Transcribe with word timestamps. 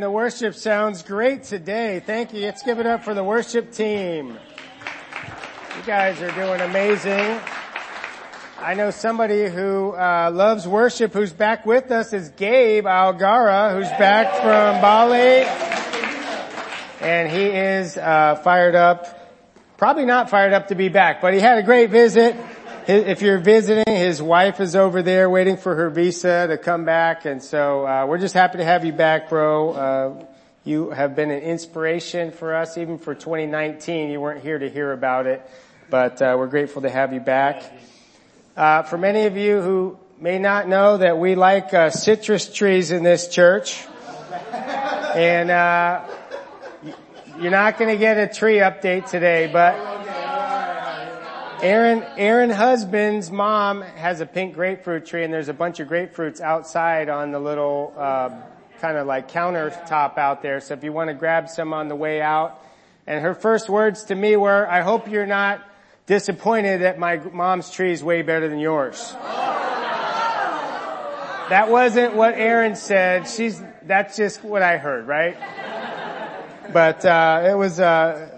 The 0.00 0.10
worship 0.10 0.54
sounds 0.54 1.02
great 1.02 1.44
today. 1.44 2.00
Thank 2.00 2.32
you. 2.32 2.40
Let's 2.40 2.62
give 2.62 2.78
it 2.78 2.86
up 2.86 3.04
for 3.04 3.12
the 3.12 3.22
worship 3.22 3.70
team. 3.70 4.28
You 4.28 5.82
guys 5.84 6.22
are 6.22 6.30
doing 6.32 6.62
amazing. 6.62 7.38
I 8.58 8.72
know 8.72 8.92
somebody 8.92 9.46
who 9.46 9.90
uh, 9.90 10.30
loves 10.32 10.66
worship 10.66 11.12
who's 11.12 11.34
back 11.34 11.66
with 11.66 11.90
us 11.90 12.14
is 12.14 12.30
Gabe 12.30 12.86
Algara, 12.86 13.74
who's 13.74 13.90
back 13.98 14.36
from 14.36 14.80
Bali. 14.80 15.44
And 17.06 17.30
he 17.30 17.48
is 17.48 17.98
uh, 17.98 18.36
fired 18.36 18.74
up. 18.74 19.36
Probably 19.76 20.06
not 20.06 20.30
fired 20.30 20.54
up 20.54 20.68
to 20.68 20.74
be 20.74 20.88
back, 20.88 21.20
but 21.20 21.34
he 21.34 21.40
had 21.40 21.58
a 21.58 21.62
great 21.62 21.90
visit 21.90 22.34
if 22.90 23.22
you're 23.22 23.38
visiting, 23.38 23.84
his 23.86 24.20
wife 24.20 24.58
is 24.58 24.74
over 24.74 25.02
there 25.02 25.30
waiting 25.30 25.56
for 25.56 25.76
her 25.76 25.90
visa 25.90 26.48
to 26.48 26.58
come 26.58 26.84
back, 26.84 27.24
and 27.24 27.42
so 27.42 27.86
uh, 27.86 28.04
we're 28.06 28.18
just 28.18 28.34
happy 28.34 28.58
to 28.58 28.64
have 28.64 28.84
you 28.84 28.92
back, 28.92 29.28
bro. 29.28 29.70
Uh, 29.70 30.24
you 30.64 30.90
have 30.90 31.14
been 31.14 31.30
an 31.30 31.40
inspiration 31.42 32.32
for 32.32 32.54
us, 32.54 32.76
even 32.76 32.98
for 32.98 33.14
2019. 33.14 34.10
You 34.10 34.20
weren't 34.20 34.42
here 34.42 34.58
to 34.58 34.68
hear 34.68 34.92
about 34.92 35.26
it, 35.26 35.48
but 35.88 36.20
uh, 36.20 36.34
we're 36.36 36.48
grateful 36.48 36.82
to 36.82 36.90
have 36.90 37.12
you 37.12 37.20
back. 37.20 37.62
Uh, 38.56 38.82
for 38.82 38.98
many 38.98 39.26
of 39.26 39.36
you 39.36 39.60
who 39.60 39.96
may 40.18 40.38
not 40.38 40.66
know 40.66 40.96
that 40.96 41.16
we 41.16 41.36
like 41.36 41.72
uh, 41.72 41.90
citrus 41.90 42.52
trees 42.52 42.90
in 42.90 43.04
this 43.04 43.28
church, 43.28 43.84
and 45.14 45.50
uh, 45.50 46.04
you're 47.40 47.52
not 47.52 47.78
going 47.78 47.90
to 47.90 47.98
get 47.98 48.18
a 48.18 48.26
tree 48.26 48.56
update 48.56 49.08
today, 49.08 49.48
but 49.52 49.89
Aaron, 51.62 52.02
Aaron 52.16 52.48
husband's 52.48 53.30
mom 53.30 53.82
has 53.82 54.22
a 54.22 54.26
pink 54.26 54.54
grapefruit 54.54 55.04
tree 55.04 55.24
and 55.24 55.32
there's 55.32 55.50
a 55.50 55.54
bunch 55.54 55.78
of 55.78 55.88
grapefruits 55.88 56.40
outside 56.40 57.10
on 57.10 57.32
the 57.32 57.38
little, 57.38 57.92
uh, 57.98 58.30
kind 58.80 58.96
of 58.96 59.06
like 59.06 59.30
countertop 59.30 60.16
out 60.16 60.40
there. 60.40 60.60
So 60.60 60.72
if 60.72 60.82
you 60.82 60.90
want 60.90 61.08
to 61.08 61.14
grab 61.14 61.50
some 61.50 61.74
on 61.74 61.88
the 61.88 61.96
way 61.96 62.22
out. 62.22 62.58
And 63.06 63.22
her 63.22 63.34
first 63.34 63.68
words 63.68 64.04
to 64.04 64.14
me 64.14 64.36
were, 64.36 64.66
I 64.66 64.80
hope 64.80 65.10
you're 65.10 65.26
not 65.26 65.60
disappointed 66.06 66.80
that 66.80 66.98
my 66.98 67.18
mom's 67.18 67.70
tree 67.70 67.92
is 67.92 68.02
way 68.02 68.22
better 68.22 68.48
than 68.48 68.58
yours. 68.58 69.12
That 71.50 71.66
wasn't 71.68 72.14
what 72.14 72.32
Aaron 72.36 72.74
said. 72.74 73.28
She's, 73.28 73.62
that's 73.82 74.16
just 74.16 74.42
what 74.42 74.62
I 74.62 74.78
heard, 74.78 75.06
right? 75.06 75.36
But, 76.72 77.04
uh, 77.04 77.48
it 77.50 77.54
was, 77.54 77.78
uh, 77.80 78.29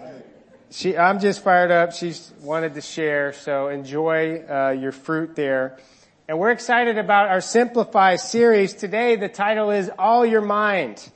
she, 0.72 0.96
I'm 0.96 1.20
just 1.20 1.42
fired 1.42 1.70
up. 1.70 1.92
She's 1.92 2.32
wanted 2.40 2.74
to 2.74 2.80
share, 2.80 3.32
so 3.34 3.68
enjoy 3.68 4.42
uh, 4.48 4.70
your 4.70 4.92
fruit 4.92 5.36
there. 5.36 5.78
And 6.26 6.38
we're 6.38 6.50
excited 6.50 6.96
about 6.96 7.28
our 7.28 7.42
Simplify 7.42 8.16
series. 8.16 8.72
Today 8.72 9.16
the 9.16 9.28
title 9.28 9.70
is 9.70 9.90
All 9.98 10.24
Your 10.24 10.40
Mind. 10.40 11.10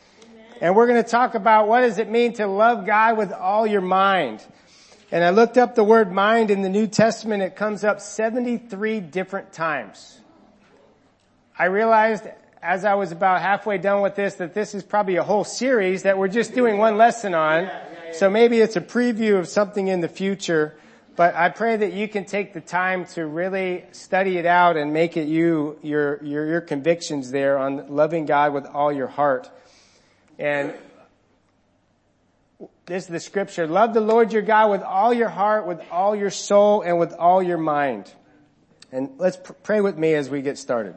And 0.60 0.76
we're 0.76 0.86
going 0.86 1.02
to 1.02 1.08
talk 1.08 1.34
about 1.34 1.68
what 1.68 1.80
does 1.80 1.98
it 1.98 2.10
mean 2.10 2.34
to 2.34 2.46
love 2.46 2.86
God 2.86 3.16
with 3.16 3.32
all 3.32 3.66
your 3.66 3.80
mind. 3.80 4.44
And 5.10 5.24
I 5.24 5.30
looked 5.30 5.56
up 5.56 5.74
the 5.74 5.84
word 5.84 6.12
mind 6.12 6.50
in 6.50 6.62
the 6.62 6.68
New 6.68 6.86
Testament. 6.86 7.42
It 7.42 7.56
comes 7.56 7.84
up 7.84 8.00
73 8.00 9.00
different 9.00 9.52
times. 9.52 10.20
I 11.58 11.66
realized 11.66 12.24
as 12.62 12.84
I 12.84 12.94
was 12.94 13.12
about 13.12 13.40
halfway 13.40 13.78
done 13.78 14.02
with 14.02 14.16
this 14.16 14.34
that 14.34 14.52
this 14.52 14.74
is 14.74 14.82
probably 14.82 15.16
a 15.16 15.22
whole 15.22 15.44
series 15.44 16.02
that 16.02 16.18
we're 16.18 16.28
just 16.28 16.54
doing 16.54 16.76
one 16.76 16.98
lesson 16.98 17.34
on. 17.34 17.70
So 18.12 18.30
maybe 18.30 18.60
it's 18.60 18.76
a 18.76 18.80
preview 18.80 19.38
of 19.38 19.48
something 19.48 19.88
in 19.88 20.00
the 20.00 20.08
future, 20.08 20.76
but 21.16 21.34
I 21.34 21.48
pray 21.48 21.76
that 21.76 21.92
you 21.92 22.08
can 22.08 22.24
take 22.24 22.52
the 22.52 22.60
time 22.60 23.06
to 23.14 23.26
really 23.26 23.84
study 23.92 24.38
it 24.38 24.46
out 24.46 24.76
and 24.76 24.92
make 24.92 25.16
it 25.16 25.28
you, 25.28 25.78
your, 25.82 26.22
your, 26.22 26.46
your 26.46 26.60
convictions 26.60 27.30
there 27.30 27.58
on 27.58 27.88
loving 27.94 28.26
God 28.26 28.52
with 28.52 28.66
all 28.66 28.92
your 28.92 29.06
heart. 29.06 29.50
And 30.38 30.74
this 32.86 33.04
is 33.04 33.08
the 33.08 33.20
scripture. 33.20 33.66
Love 33.66 33.94
the 33.94 34.00
Lord 34.00 34.32
your 34.32 34.42
God 34.42 34.70
with 34.70 34.82
all 34.82 35.12
your 35.12 35.28
heart, 35.28 35.66
with 35.66 35.80
all 35.90 36.14
your 36.14 36.30
soul, 36.30 36.82
and 36.82 36.98
with 36.98 37.12
all 37.12 37.42
your 37.42 37.58
mind. 37.58 38.12
And 38.92 39.10
let's 39.18 39.36
pr- 39.36 39.52
pray 39.54 39.80
with 39.80 39.98
me 39.98 40.14
as 40.14 40.30
we 40.30 40.42
get 40.42 40.56
started. 40.56 40.94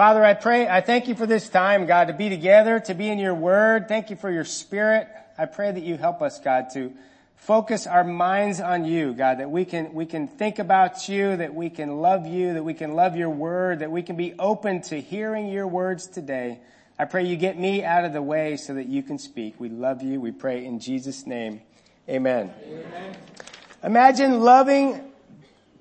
Father, 0.00 0.24
I 0.24 0.32
pray, 0.32 0.66
I 0.66 0.80
thank 0.80 1.08
you 1.08 1.14
for 1.14 1.26
this 1.26 1.50
time, 1.50 1.84
God, 1.84 2.06
to 2.06 2.14
be 2.14 2.30
together, 2.30 2.80
to 2.80 2.94
be 2.94 3.10
in 3.10 3.18
your 3.18 3.34
word. 3.34 3.86
Thank 3.86 4.08
you 4.08 4.16
for 4.16 4.30
your 4.30 4.46
spirit. 4.46 5.06
I 5.36 5.44
pray 5.44 5.70
that 5.70 5.82
you 5.82 5.98
help 5.98 6.22
us, 6.22 6.40
God, 6.40 6.68
to 6.72 6.94
focus 7.36 7.86
our 7.86 8.02
minds 8.02 8.62
on 8.62 8.86
you, 8.86 9.12
God, 9.12 9.40
that 9.40 9.50
we 9.50 9.66
can, 9.66 9.92
we 9.92 10.06
can 10.06 10.26
think 10.26 10.58
about 10.58 11.06
you, 11.10 11.36
that 11.36 11.54
we 11.54 11.68
can 11.68 12.00
love 12.00 12.26
you, 12.26 12.54
that 12.54 12.62
we 12.62 12.72
can 12.72 12.94
love 12.94 13.14
your 13.14 13.28
word, 13.28 13.80
that 13.80 13.90
we 13.90 14.02
can 14.02 14.16
be 14.16 14.32
open 14.38 14.80
to 14.84 14.98
hearing 14.98 15.48
your 15.48 15.66
words 15.66 16.06
today. 16.06 16.60
I 16.98 17.04
pray 17.04 17.26
you 17.26 17.36
get 17.36 17.58
me 17.58 17.84
out 17.84 18.06
of 18.06 18.14
the 18.14 18.22
way 18.22 18.56
so 18.56 18.72
that 18.72 18.86
you 18.86 19.02
can 19.02 19.18
speak. 19.18 19.56
We 19.60 19.68
love 19.68 20.02
you. 20.02 20.18
We 20.18 20.32
pray 20.32 20.64
in 20.64 20.80
Jesus 20.80 21.26
name. 21.26 21.60
Amen. 22.08 22.50
Amen. 22.66 23.16
Imagine 23.84 24.40
loving 24.40 25.12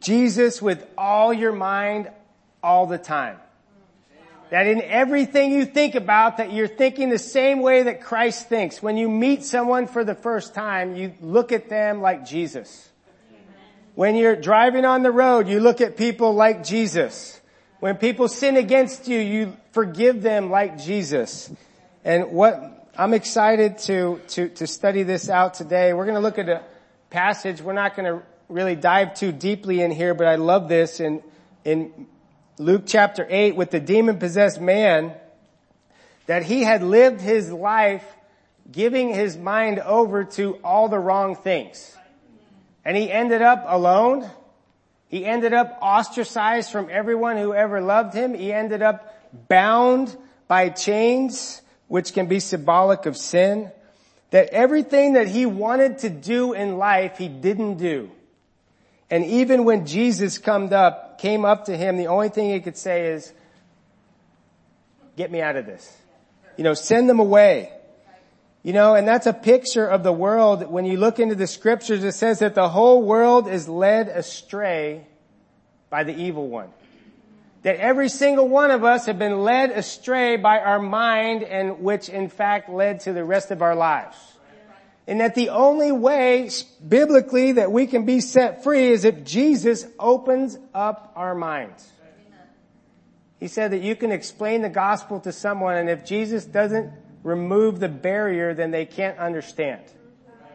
Jesus 0.01 0.61
with 0.61 0.85
all 0.97 1.31
your 1.33 1.53
mind 1.53 2.11
all 2.61 2.85
the 2.85 2.97
time. 2.97 3.37
That 4.49 4.65
in 4.65 4.81
everything 4.81 5.51
you 5.51 5.65
think 5.65 5.93
about, 5.93 6.37
that 6.37 6.51
you're 6.51 6.67
thinking 6.67 7.09
the 7.09 7.19
same 7.19 7.61
way 7.61 7.83
that 7.83 8.01
Christ 8.01 8.49
thinks. 8.49 8.81
When 8.81 8.97
you 8.97 9.07
meet 9.07 9.43
someone 9.43 9.87
for 9.87 10.03
the 10.03 10.15
first 10.15 10.55
time, 10.55 10.95
you 10.95 11.13
look 11.21 11.51
at 11.51 11.69
them 11.69 12.01
like 12.01 12.25
Jesus. 12.25 12.89
When 13.93 14.15
you're 14.15 14.35
driving 14.35 14.85
on 14.85 15.03
the 15.03 15.11
road, 15.11 15.47
you 15.47 15.59
look 15.59 15.81
at 15.81 15.97
people 15.97 16.33
like 16.33 16.63
Jesus. 16.63 17.39
When 17.79 17.97
people 17.97 18.27
sin 18.27 18.57
against 18.57 19.07
you, 19.07 19.19
you 19.19 19.57
forgive 19.71 20.21
them 20.21 20.49
like 20.49 20.79
Jesus. 20.79 21.51
And 22.03 22.31
what 22.31 22.91
I'm 22.97 23.13
excited 23.13 23.77
to, 23.79 24.19
to, 24.29 24.49
to 24.49 24.67
study 24.67 25.03
this 25.03 25.29
out 25.29 25.53
today. 25.53 25.93
We're 25.93 26.05
going 26.05 26.15
to 26.15 26.21
look 26.21 26.37
at 26.37 26.49
a 26.49 26.63
passage. 27.09 27.61
We're 27.61 27.73
not 27.73 27.95
going 27.95 28.05
to 28.11 28.25
really 28.49 28.75
dive 28.75 29.13
too 29.13 29.31
deeply 29.31 29.81
in 29.81 29.91
here, 29.91 30.13
but 30.13 30.27
I 30.27 30.35
love 30.35 30.67
this 30.67 30.99
in, 30.99 31.23
in 31.63 32.07
Luke 32.61 32.83
chapter 32.85 33.25
8 33.29 33.55
with 33.55 33.71
the 33.71 33.79
demon 33.79 34.17
possessed 34.17 34.59
man 34.59 35.13
that 36.25 36.43
he 36.43 36.61
had 36.61 36.83
lived 36.83 37.21
his 37.21 37.49
life 37.49 38.03
giving 38.69 39.13
his 39.13 39.37
mind 39.37 39.79
over 39.79 40.25
to 40.25 40.55
all 40.61 40.89
the 40.89 40.99
wrong 40.99 41.37
things. 41.37 41.95
And 42.83 42.97
he 42.97 43.09
ended 43.09 43.41
up 43.41 43.63
alone. 43.65 44.29
He 45.07 45.25
ended 45.25 45.53
up 45.53 45.79
ostracized 45.81 46.69
from 46.69 46.89
everyone 46.91 47.37
who 47.37 47.53
ever 47.53 47.79
loved 47.79 48.13
him. 48.13 48.33
He 48.33 48.51
ended 48.51 48.81
up 48.81 49.17
bound 49.47 50.17
by 50.49 50.67
chains, 50.67 51.61
which 51.87 52.11
can 52.11 52.25
be 52.25 52.41
symbolic 52.41 53.05
of 53.05 53.15
sin. 53.15 53.71
That 54.31 54.49
everything 54.49 55.13
that 55.13 55.29
he 55.29 55.45
wanted 55.45 55.99
to 55.99 56.09
do 56.09 56.51
in 56.51 56.77
life, 56.77 57.17
he 57.17 57.29
didn't 57.29 57.77
do. 57.77 58.11
And 59.11 59.25
even 59.25 59.65
when 59.65 59.85
Jesus 59.85 60.37
come 60.37 60.71
up, 60.71 61.19
came 61.19 61.43
up 61.43 61.65
to 61.65 61.75
him, 61.75 61.97
the 61.97 62.07
only 62.07 62.29
thing 62.29 62.51
he 62.51 62.59
could 62.59 62.77
say 62.77 63.07
is, 63.07 63.33
get 65.17 65.31
me 65.31 65.41
out 65.41 65.55
of 65.55 65.65
this. 65.65 65.97
You 66.57 66.63
know, 66.63 66.73
send 66.73 67.09
them 67.09 67.19
away. 67.19 67.71
You 68.61 68.73
know, 68.73 68.93
and 68.93 69.07
that's 69.07 69.25
a 69.25 69.33
picture 69.33 69.85
of 69.85 70.03
the 70.03 70.11
world. 70.11 70.69
When 70.69 70.85
you 70.85 70.97
look 70.97 71.19
into 71.19 71.33
the 71.33 71.47
scriptures, 71.47 72.03
it 72.03 72.11
says 72.11 72.39
that 72.39 72.55
the 72.55 72.69
whole 72.69 73.01
world 73.01 73.47
is 73.47 73.67
led 73.67 74.09
astray 74.09 75.07
by 75.89 76.03
the 76.03 76.13
evil 76.15 76.47
one. 76.47 76.69
That 77.63 77.77
every 77.77 78.09
single 78.09 78.47
one 78.47 78.69
of 78.69 78.83
us 78.83 79.05
have 79.07 79.17
been 79.17 79.39
led 79.39 79.71
astray 79.71 80.37
by 80.37 80.59
our 80.59 80.79
mind 80.79 81.43
and 81.43 81.79
which 81.81 82.09
in 82.09 82.29
fact 82.29 82.69
led 82.69 83.01
to 83.01 83.13
the 83.13 83.23
rest 83.23 83.51
of 83.51 83.61
our 83.61 83.75
lives 83.75 84.17
and 85.09 85.21
that 85.21 85.33
the 85.33 85.49
only 85.49 85.91
way 85.91 86.51
biblically 86.87 87.53
that 87.53 87.71
we 87.71 87.87
can 87.87 88.05
be 88.05 88.21
set 88.21 88.63
free 88.63 88.91
is 88.91 89.05
if 89.05 89.23
Jesus 89.23 89.87
opens 89.97 90.55
up 90.71 91.11
our 91.15 91.33
minds. 91.33 91.89
He 93.39 93.47
said 93.47 93.71
that 93.71 93.81
you 93.81 93.95
can 93.95 94.11
explain 94.11 94.61
the 94.61 94.69
gospel 94.69 95.19
to 95.21 95.31
someone 95.31 95.77
and 95.77 95.89
if 95.89 96.05
Jesus 96.05 96.45
doesn't 96.45 96.93
remove 97.23 97.79
the 97.79 97.89
barrier, 97.89 98.53
then 98.53 98.69
they 98.69 98.85
can't 98.85 99.17
understand. 99.17 99.81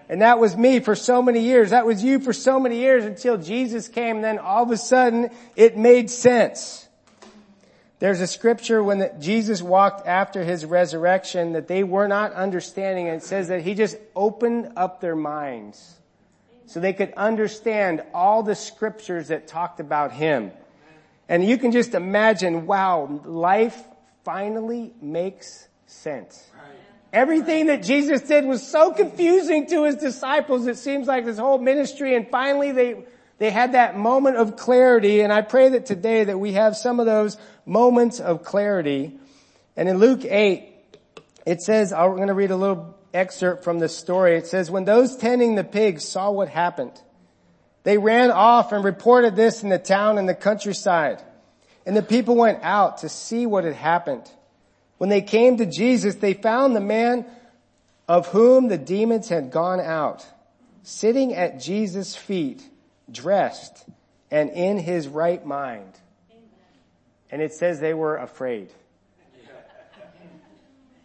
And 0.08 0.22
that 0.22 0.38
was 0.38 0.56
me 0.56 0.78
for 0.78 0.94
so 0.94 1.20
many 1.20 1.40
years. 1.40 1.70
That 1.70 1.84
was 1.84 2.04
you 2.04 2.20
for 2.20 2.32
so 2.32 2.60
many 2.60 2.78
years 2.78 3.04
until 3.04 3.36
Jesus 3.36 3.88
came. 3.88 4.22
Then 4.22 4.38
all 4.38 4.62
of 4.62 4.70
a 4.70 4.76
sudden 4.76 5.30
it 5.56 5.76
made 5.76 6.10
sense. 6.10 6.83
There's 8.00 8.20
a 8.20 8.26
scripture 8.26 8.82
when 8.82 8.98
the, 8.98 9.14
Jesus 9.20 9.62
walked 9.62 10.06
after 10.06 10.42
his 10.44 10.66
resurrection 10.66 11.52
that 11.52 11.68
they 11.68 11.84
were 11.84 12.08
not 12.08 12.32
understanding 12.32 13.08
and 13.08 13.22
it 13.22 13.24
says 13.24 13.48
that 13.48 13.62
he 13.62 13.74
just 13.74 13.96
opened 14.16 14.72
up 14.76 15.00
their 15.00 15.16
minds 15.16 15.98
so 16.66 16.80
they 16.80 16.92
could 16.92 17.12
understand 17.14 18.02
all 18.12 18.42
the 18.42 18.54
scriptures 18.54 19.28
that 19.28 19.46
talked 19.46 19.80
about 19.80 20.12
him. 20.12 20.50
And 21.28 21.44
you 21.44 21.56
can 21.56 21.72
just 21.72 21.94
imagine, 21.94 22.66
wow, 22.66 23.20
life 23.24 23.80
finally 24.24 24.92
makes 25.00 25.68
sense. 25.86 26.50
Everything 27.12 27.66
that 27.66 27.82
Jesus 27.84 28.22
did 28.22 28.44
was 28.44 28.66
so 28.66 28.92
confusing 28.92 29.68
to 29.68 29.84
his 29.84 29.96
disciples. 29.96 30.66
It 30.66 30.78
seems 30.78 31.06
like 31.06 31.24
his 31.26 31.38
whole 31.38 31.58
ministry 31.58 32.16
and 32.16 32.28
finally 32.28 32.72
they 32.72 33.04
they 33.38 33.50
had 33.50 33.72
that 33.72 33.96
moment 33.96 34.36
of 34.36 34.56
clarity 34.56 35.20
and 35.20 35.32
I 35.32 35.42
pray 35.42 35.70
that 35.70 35.86
today 35.86 36.24
that 36.24 36.38
we 36.38 36.52
have 36.52 36.76
some 36.76 37.00
of 37.00 37.06
those 37.06 37.36
moments 37.66 38.20
of 38.20 38.44
clarity. 38.44 39.18
And 39.76 39.88
in 39.88 39.98
Luke 39.98 40.24
8, 40.24 40.70
It 41.46 41.60
says, 41.60 41.92
I'm 41.92 42.16
going 42.16 42.28
to 42.28 42.34
read 42.34 42.50
a 42.50 42.56
little 42.56 42.96
excerpt 43.12 43.64
from 43.64 43.78
this 43.78 43.96
story. 43.96 44.36
It 44.36 44.46
says, 44.46 44.70
when 44.70 44.84
those 44.84 45.16
tending 45.16 45.54
the 45.54 45.64
pigs 45.64 46.06
saw 46.06 46.30
what 46.30 46.48
happened, 46.48 46.92
they 47.82 47.98
ran 47.98 48.30
off 48.30 48.72
and 48.72 48.82
reported 48.82 49.36
this 49.36 49.62
in 49.62 49.68
the 49.68 49.78
town 49.78 50.16
and 50.16 50.28
the 50.28 50.34
countryside. 50.34 51.22
And 51.84 51.96
the 51.96 52.02
people 52.02 52.34
went 52.34 52.62
out 52.62 52.98
to 52.98 53.08
see 53.10 53.44
what 53.44 53.64
had 53.64 53.74
happened. 53.74 54.30
When 54.96 55.10
they 55.10 55.20
came 55.20 55.58
to 55.58 55.66
Jesus, 55.66 56.14
they 56.14 56.32
found 56.32 56.74
the 56.74 56.80
man 56.80 57.26
of 58.08 58.28
whom 58.28 58.68
the 58.68 58.78
demons 58.78 59.28
had 59.28 59.50
gone 59.50 59.80
out, 59.80 60.26
sitting 60.82 61.34
at 61.34 61.60
Jesus' 61.60 62.16
feet, 62.16 62.66
dressed 63.10 63.86
and 64.30 64.50
in 64.50 64.78
his 64.78 65.08
right 65.08 65.44
mind. 65.44 65.92
And 67.30 67.42
it 67.42 67.52
says 67.52 67.80
they 67.80 67.94
were 67.94 68.16
afraid. 68.16 68.70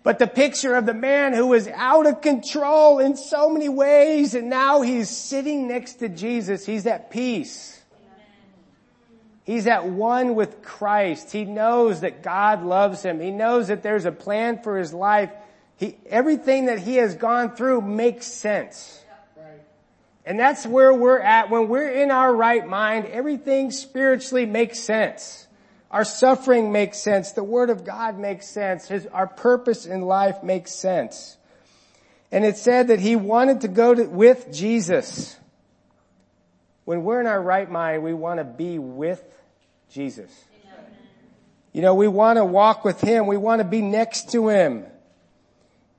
But 0.01 0.18
the 0.18 0.28
picture 0.28 0.75
of 0.75 0.86
the 0.86 0.94
man 0.94 1.34
who 1.34 1.48
was 1.48 1.68
out 1.68 2.07
of 2.07 2.22
control 2.22 3.00
in 3.00 3.18
so 3.18 3.50
many 3.50 3.69
ways 3.69 4.34
and 4.34 4.50
now 4.50 4.81
he's 4.81 5.10
sitting 5.10 5.68
next 5.68 5.96
to 5.96 6.10
Jesus. 6.10 6.66
He's 6.66 6.88
at 6.88 7.12
peace. 7.12 7.80
He's 9.44 9.68
at 9.68 9.86
one 9.86 10.36
with 10.36 10.62
Christ. 10.62 11.31
He 11.31 11.44
knows 11.44 12.01
that 12.01 12.22
God 12.22 12.63
loves 12.63 13.01
him. 13.01 13.19
He 13.19 13.31
knows 13.31 13.69
that 13.69 13.81
there's 13.81 14.06
a 14.06 14.12
plan 14.12 14.62
for 14.62 14.78
his 14.78 14.94
life. 14.94 15.31
He, 15.75 15.98
everything 16.07 16.68
that 16.68 16.80
he 16.80 16.98
has 16.98 17.16
gone 17.16 17.56
through 17.56 17.81
makes 17.81 18.28
sense. 18.28 19.04
And 20.29 20.39
that's 20.39 20.63
where 20.63 20.93
we're 20.93 21.19
at. 21.19 21.49
When 21.49 21.69
we're 21.69 21.89
in 21.89 22.11
our 22.11 22.31
right 22.31 22.63
mind, 22.65 23.07
everything 23.07 23.71
spiritually 23.71 24.45
makes 24.45 24.79
sense. 24.79 25.47
Our 25.89 26.05
suffering 26.05 26.71
makes 26.71 26.99
sense. 26.99 27.31
The 27.31 27.43
Word 27.43 27.71
of 27.71 27.83
God 27.83 28.19
makes 28.19 28.47
sense. 28.47 28.87
His, 28.87 29.07
our 29.07 29.25
purpose 29.25 29.87
in 29.87 30.01
life 30.01 30.43
makes 30.43 30.71
sense. 30.71 31.35
And 32.31 32.45
it 32.45 32.57
said 32.57 32.89
that 32.89 32.99
he 32.99 33.15
wanted 33.15 33.61
to 33.61 33.69
go 33.69 33.95
to, 33.95 34.03
with 34.03 34.53
Jesus. 34.53 35.35
When 36.85 37.03
we're 37.03 37.21
in 37.21 37.25
our 37.25 37.41
right 37.41 37.69
mind, 37.69 38.03
we 38.03 38.13
want 38.13 38.37
to 38.37 38.43
be 38.43 38.77
with 38.77 39.23
Jesus. 39.89 40.31
You 41.73 41.81
know, 41.81 41.95
we 41.95 42.07
want 42.07 42.37
to 42.37 42.45
walk 42.45 42.85
with 42.85 43.01
Him. 43.01 43.25
We 43.25 43.37
want 43.37 43.61
to 43.61 43.67
be 43.67 43.81
next 43.81 44.31
to 44.33 44.49
Him. 44.49 44.85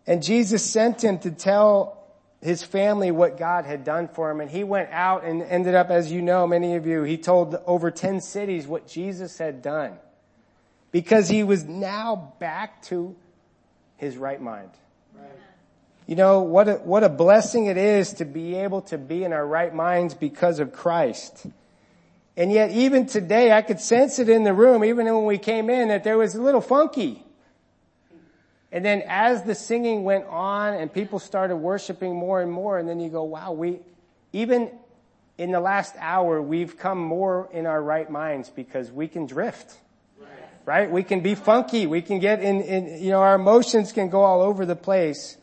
And 0.06 0.22
Jesus 0.22 0.64
sent 0.64 1.02
Him 1.02 1.18
to 1.20 1.32
tell 1.32 1.99
his 2.42 2.62
family 2.62 3.10
what 3.10 3.38
God 3.38 3.66
had 3.66 3.84
done 3.84 4.08
for 4.08 4.30
him. 4.30 4.40
And 4.40 4.50
he 4.50 4.64
went 4.64 4.90
out 4.90 5.24
and 5.24 5.42
ended 5.42 5.74
up, 5.74 5.90
as 5.90 6.10
you 6.10 6.22
know, 6.22 6.46
many 6.46 6.74
of 6.76 6.86
you, 6.86 7.02
he 7.02 7.18
told 7.18 7.54
over 7.66 7.90
10 7.90 8.20
cities 8.20 8.66
what 8.66 8.86
Jesus 8.88 9.36
had 9.38 9.62
done. 9.62 9.98
Because 10.90 11.28
he 11.28 11.44
was 11.44 11.64
now 11.64 12.34
back 12.40 12.82
to 12.84 13.14
his 13.96 14.16
right 14.16 14.40
mind. 14.40 14.70
Right. 15.14 15.28
You 16.06 16.16
know, 16.16 16.40
what 16.40 16.68
a, 16.68 16.74
what 16.76 17.04
a 17.04 17.08
blessing 17.08 17.66
it 17.66 17.76
is 17.76 18.14
to 18.14 18.24
be 18.24 18.56
able 18.56 18.80
to 18.82 18.98
be 18.98 19.22
in 19.22 19.32
our 19.32 19.46
right 19.46 19.72
minds 19.72 20.14
because 20.14 20.58
of 20.58 20.72
Christ. 20.72 21.46
And 22.36 22.50
yet 22.50 22.70
even 22.70 23.06
today, 23.06 23.52
I 23.52 23.60
could 23.60 23.80
sense 23.80 24.18
it 24.18 24.28
in 24.30 24.44
the 24.44 24.54
room, 24.54 24.82
even 24.82 25.04
when 25.04 25.26
we 25.26 25.36
came 25.36 25.68
in, 25.68 25.88
that 25.88 26.04
there 26.04 26.16
was 26.16 26.34
a 26.34 26.40
little 26.40 26.62
funky. 26.62 27.22
And 28.72 28.84
then 28.84 29.02
as 29.06 29.42
the 29.42 29.54
singing 29.54 30.04
went 30.04 30.26
on 30.26 30.74
and 30.74 30.92
people 30.92 31.18
started 31.18 31.56
worshiping 31.56 32.14
more 32.14 32.40
and 32.40 32.50
more, 32.50 32.78
and 32.78 32.88
then 32.88 33.00
you 33.00 33.08
go, 33.08 33.24
wow, 33.24 33.52
we, 33.52 33.80
even 34.32 34.70
in 35.38 35.50
the 35.50 35.60
last 35.60 35.94
hour, 35.98 36.40
we've 36.40 36.78
come 36.78 36.98
more 36.98 37.48
in 37.52 37.66
our 37.66 37.82
right 37.82 38.08
minds 38.08 38.48
because 38.48 38.92
we 38.92 39.08
can 39.08 39.26
drift. 39.26 39.74
Right? 40.20 40.28
right? 40.66 40.90
We 40.90 41.02
can 41.02 41.20
be 41.20 41.34
funky. 41.34 41.86
We 41.86 42.02
can 42.02 42.20
get 42.20 42.42
in, 42.42 42.60
in, 42.60 43.02
you 43.02 43.10
know, 43.10 43.22
our 43.22 43.34
emotions 43.34 43.90
can 43.92 44.08
go 44.08 44.22
all 44.22 44.42
over 44.42 44.64
the 44.64 44.76
place. 44.76 45.36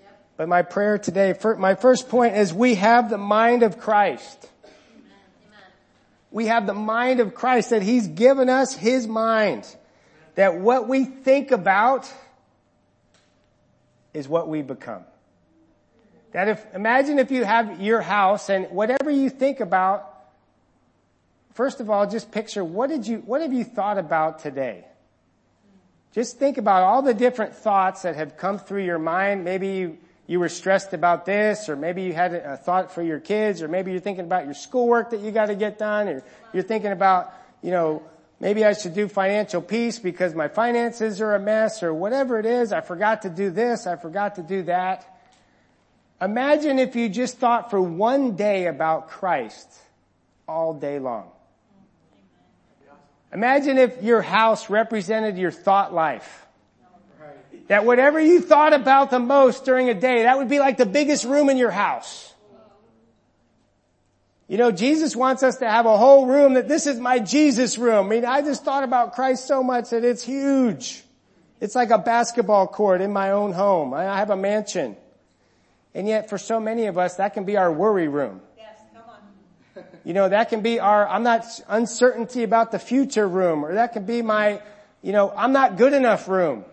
Yep. 0.00 0.26
But 0.38 0.48
my 0.48 0.62
prayer 0.62 0.98
today, 0.98 1.34
for, 1.34 1.56
my 1.56 1.76
first 1.76 2.08
point 2.08 2.36
is 2.36 2.52
we 2.52 2.76
have 2.76 3.10
the 3.10 3.18
mind 3.18 3.62
of 3.62 3.78
Christ. 3.78 4.48
Amen. 4.64 5.12
We 6.32 6.46
have 6.46 6.66
the 6.66 6.74
mind 6.74 7.20
of 7.20 7.34
Christ 7.34 7.70
that 7.70 7.82
He's 7.82 8.08
given 8.08 8.48
us 8.48 8.74
His 8.74 9.06
mind. 9.06 9.66
That 10.34 10.56
what 10.56 10.88
we 10.88 11.04
think 11.04 11.50
about, 11.50 12.10
is 14.14 14.28
what 14.28 14.48
we 14.48 14.62
become. 14.62 15.04
That 16.32 16.48
if, 16.48 16.64
imagine 16.74 17.18
if 17.18 17.30
you 17.30 17.44
have 17.44 17.80
your 17.80 18.00
house 18.00 18.48
and 18.48 18.70
whatever 18.70 19.10
you 19.10 19.28
think 19.28 19.60
about, 19.60 20.08
first 21.54 21.80
of 21.80 21.90
all, 21.90 22.08
just 22.08 22.32
picture 22.32 22.64
what 22.64 22.88
did 22.88 23.06
you, 23.06 23.18
what 23.18 23.42
have 23.42 23.52
you 23.52 23.64
thought 23.64 23.98
about 23.98 24.38
today? 24.38 24.86
Just 26.14 26.38
think 26.38 26.58
about 26.58 26.82
all 26.82 27.02
the 27.02 27.14
different 27.14 27.54
thoughts 27.54 28.02
that 28.02 28.16
have 28.16 28.36
come 28.36 28.58
through 28.58 28.84
your 28.84 28.98
mind. 28.98 29.44
Maybe 29.44 29.68
you, 29.68 29.98
you 30.26 30.40
were 30.40 30.50
stressed 30.50 30.92
about 30.92 31.24
this, 31.24 31.68
or 31.68 31.76
maybe 31.76 32.02
you 32.02 32.12
had 32.12 32.34
a 32.34 32.56
thought 32.56 32.92
for 32.92 33.02
your 33.02 33.18
kids, 33.18 33.62
or 33.62 33.68
maybe 33.68 33.92
you're 33.92 34.00
thinking 34.00 34.24
about 34.24 34.44
your 34.44 34.54
schoolwork 34.54 35.10
that 35.10 35.20
you 35.20 35.30
got 35.30 35.46
to 35.46 35.54
get 35.54 35.78
done, 35.78 36.08
or 36.08 36.22
you're 36.52 36.62
thinking 36.62 36.92
about, 36.92 37.32
you 37.62 37.70
know, 37.70 38.02
Maybe 38.42 38.64
I 38.64 38.72
should 38.72 38.94
do 38.94 39.06
financial 39.06 39.62
peace 39.62 40.00
because 40.00 40.34
my 40.34 40.48
finances 40.48 41.20
are 41.20 41.36
a 41.36 41.38
mess 41.38 41.84
or 41.84 41.94
whatever 41.94 42.40
it 42.40 42.44
is. 42.44 42.72
I 42.72 42.80
forgot 42.80 43.22
to 43.22 43.30
do 43.30 43.50
this. 43.50 43.86
I 43.86 43.94
forgot 43.94 44.34
to 44.34 44.42
do 44.42 44.64
that. 44.64 45.06
Imagine 46.20 46.80
if 46.80 46.96
you 46.96 47.08
just 47.08 47.38
thought 47.38 47.70
for 47.70 47.80
one 47.80 48.34
day 48.34 48.66
about 48.66 49.10
Christ 49.10 49.72
all 50.48 50.74
day 50.74 50.98
long. 50.98 51.30
Imagine 53.32 53.78
if 53.78 54.02
your 54.02 54.22
house 54.22 54.68
represented 54.68 55.38
your 55.38 55.52
thought 55.52 55.94
life. 55.94 56.44
That 57.68 57.84
whatever 57.84 58.18
you 58.18 58.40
thought 58.40 58.72
about 58.72 59.12
the 59.12 59.20
most 59.20 59.64
during 59.64 59.88
a 59.88 59.94
day, 59.94 60.24
that 60.24 60.36
would 60.36 60.48
be 60.48 60.58
like 60.58 60.78
the 60.78 60.84
biggest 60.84 61.24
room 61.24 61.48
in 61.48 61.58
your 61.58 61.70
house. 61.70 62.31
You 64.52 64.58
know, 64.58 64.70
Jesus 64.70 65.16
wants 65.16 65.42
us 65.42 65.56
to 65.60 65.66
have 65.66 65.86
a 65.86 65.96
whole 65.96 66.26
room 66.26 66.54
that 66.54 66.68
this 66.68 66.86
is 66.86 67.00
my 67.00 67.20
Jesus 67.20 67.78
room. 67.78 68.04
I 68.04 68.08
mean, 68.10 68.26
I 68.26 68.42
just 68.42 68.66
thought 68.66 68.84
about 68.84 69.14
Christ 69.14 69.48
so 69.48 69.62
much 69.62 69.88
that 69.88 70.04
it's 70.04 70.22
huge. 70.22 71.02
It's 71.58 71.74
like 71.74 71.88
a 71.88 71.96
basketball 71.96 72.66
court 72.66 73.00
in 73.00 73.14
my 73.14 73.30
own 73.30 73.54
home. 73.54 73.94
I 73.94 74.18
have 74.18 74.28
a 74.28 74.36
mansion. 74.36 74.94
And 75.94 76.06
yet 76.06 76.28
for 76.28 76.36
so 76.36 76.60
many 76.60 76.84
of 76.84 76.98
us, 76.98 77.14
that 77.14 77.32
can 77.32 77.44
be 77.44 77.56
our 77.56 77.72
worry 77.72 78.08
room. 78.08 78.42
Yes, 78.58 78.76
come 78.92 79.04
on. 79.08 79.84
You 80.04 80.12
know, 80.12 80.28
that 80.28 80.50
can 80.50 80.60
be 80.60 80.78
our, 80.78 81.08
I'm 81.08 81.22
not 81.22 81.46
uncertainty 81.68 82.42
about 82.42 82.72
the 82.72 82.78
future 82.78 83.26
room, 83.26 83.64
or 83.64 83.72
that 83.72 83.94
can 83.94 84.04
be 84.04 84.20
my, 84.20 84.60
you 85.00 85.12
know, 85.12 85.32
I'm 85.34 85.54
not 85.54 85.78
good 85.78 85.94
enough 85.94 86.28
room. 86.28 86.66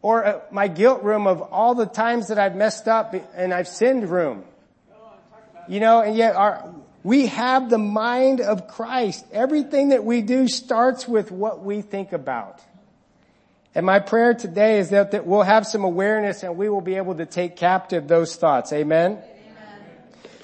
Or 0.00 0.24
uh, 0.24 0.40
my 0.50 0.68
guilt 0.68 1.02
room 1.02 1.26
of 1.26 1.42
all 1.42 1.74
the 1.74 1.84
times 1.84 2.28
that 2.28 2.38
I've 2.38 2.56
messed 2.56 2.88
up 2.88 3.14
and 3.34 3.52
I've 3.52 3.68
sinned 3.68 4.08
room. 4.08 4.44
You 5.68 5.80
know, 5.80 6.00
and 6.00 6.16
yet 6.16 6.34
our, 6.34 6.74
we 7.02 7.26
have 7.26 7.70
the 7.70 7.78
mind 7.78 8.40
of 8.40 8.68
Christ. 8.68 9.24
Everything 9.32 9.90
that 9.90 10.04
we 10.04 10.22
do 10.22 10.48
starts 10.48 11.06
with 11.06 11.30
what 11.30 11.62
we 11.62 11.82
think 11.82 12.12
about. 12.12 12.60
And 13.74 13.86
my 13.86 14.00
prayer 14.00 14.34
today 14.34 14.78
is 14.78 14.90
that, 14.90 15.12
that 15.12 15.26
we'll 15.26 15.42
have 15.42 15.66
some 15.66 15.84
awareness 15.84 16.42
and 16.42 16.56
we 16.56 16.68
will 16.68 16.80
be 16.80 16.96
able 16.96 17.14
to 17.16 17.26
take 17.26 17.56
captive 17.56 18.08
those 18.08 18.34
thoughts. 18.34 18.72
Amen? 18.72 19.12
Amen? 19.12 19.22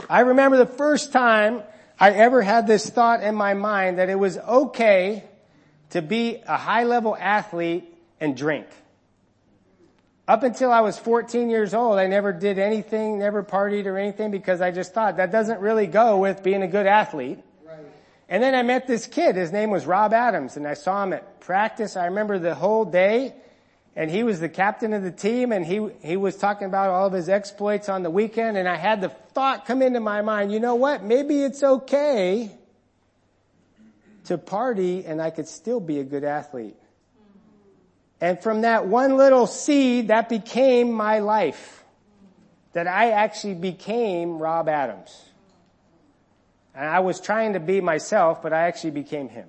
I 0.08 0.20
remember 0.20 0.56
the 0.56 0.66
first 0.66 1.10
time 1.12 1.62
I 1.98 2.12
ever 2.12 2.42
had 2.42 2.66
this 2.66 2.88
thought 2.88 3.22
in 3.22 3.34
my 3.34 3.54
mind 3.54 3.98
that 3.98 4.08
it 4.08 4.18
was 4.18 4.38
okay 4.38 5.24
to 5.90 6.02
be 6.02 6.42
a 6.46 6.56
high 6.56 6.84
level 6.84 7.16
athlete 7.16 7.84
and 8.20 8.36
drink. 8.36 8.66
Up 10.26 10.42
until 10.42 10.72
I 10.72 10.80
was 10.80 10.98
14 10.98 11.50
years 11.50 11.74
old, 11.74 11.98
I 11.98 12.06
never 12.06 12.32
did 12.32 12.58
anything, 12.58 13.18
never 13.18 13.42
partied 13.42 13.84
or 13.84 13.98
anything 13.98 14.30
because 14.30 14.60
I 14.60 14.70
just 14.70 14.94
thought 14.94 15.18
that 15.18 15.30
doesn't 15.30 15.60
really 15.60 15.86
go 15.86 16.18
with 16.18 16.42
being 16.42 16.62
a 16.62 16.68
good 16.68 16.86
athlete. 16.86 17.40
Right. 17.66 17.78
And 18.28 18.42
then 18.42 18.54
I 18.54 18.62
met 18.62 18.86
this 18.86 19.06
kid, 19.06 19.36
his 19.36 19.52
name 19.52 19.70
was 19.70 19.84
Rob 19.84 20.14
Adams, 20.14 20.56
and 20.56 20.66
I 20.66 20.74
saw 20.74 21.02
him 21.02 21.12
at 21.12 21.40
practice. 21.40 21.94
I 21.96 22.06
remember 22.06 22.38
the 22.38 22.54
whole 22.54 22.86
day, 22.86 23.34
and 23.94 24.10
he 24.10 24.22
was 24.22 24.40
the 24.40 24.48
captain 24.48 24.94
of 24.94 25.02
the 25.02 25.10
team, 25.10 25.52
and 25.52 25.64
he, 25.64 25.88
he 26.02 26.16
was 26.16 26.36
talking 26.36 26.68
about 26.68 26.88
all 26.88 27.06
of 27.06 27.12
his 27.12 27.28
exploits 27.28 27.90
on 27.90 28.02
the 28.02 28.10
weekend, 28.10 28.56
and 28.56 28.66
I 28.66 28.76
had 28.76 29.02
the 29.02 29.10
thought 29.10 29.66
come 29.66 29.82
into 29.82 30.00
my 30.00 30.22
mind, 30.22 30.52
you 30.52 30.60
know 30.60 30.76
what, 30.76 31.04
maybe 31.04 31.42
it's 31.42 31.62
okay 31.62 32.50
to 34.24 34.38
party 34.38 35.04
and 35.04 35.20
I 35.20 35.30
could 35.30 35.48
still 35.48 35.80
be 35.80 36.00
a 36.00 36.04
good 36.04 36.24
athlete. 36.24 36.76
And 38.20 38.42
from 38.42 38.62
that 38.62 38.86
one 38.86 39.16
little 39.16 39.46
seed, 39.46 40.08
that 40.08 40.28
became 40.28 40.92
my 40.92 41.18
life. 41.18 41.84
That 42.72 42.86
I 42.86 43.10
actually 43.10 43.54
became 43.54 44.38
Rob 44.38 44.68
Adams. 44.68 45.20
And 46.74 46.86
I 46.88 47.00
was 47.00 47.20
trying 47.20 47.52
to 47.52 47.60
be 47.60 47.80
myself, 47.80 48.42
but 48.42 48.52
I 48.52 48.66
actually 48.66 48.92
became 48.92 49.28
him. 49.28 49.48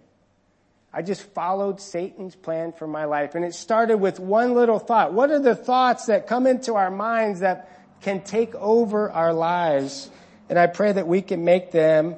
I 0.93 1.01
just 1.01 1.23
followed 1.33 1.81
Satan's 1.81 2.35
plan 2.35 2.71
for 2.71 2.87
my 2.87 3.05
life. 3.05 3.35
And 3.35 3.43
it 3.43 3.53
started 3.53 3.97
with 3.97 4.19
one 4.19 4.53
little 4.53 4.79
thought. 4.79 5.11
What 5.11 5.31
are 5.31 5.39
the 5.39 5.55
thoughts 5.55 6.05
that 6.05 6.27
come 6.27 6.47
into 6.47 6.75
our 6.75 6.91
minds 6.91 7.41
that 7.41 7.69
can 8.01 8.21
take 8.21 8.55
over 8.55 9.11
our 9.11 9.33
lives? 9.33 10.09
And 10.47 10.57
I 10.57 10.67
pray 10.67 10.91
that 10.91 11.07
we 11.07 11.21
can 11.21 11.43
make 11.43 11.71
them 11.71 12.15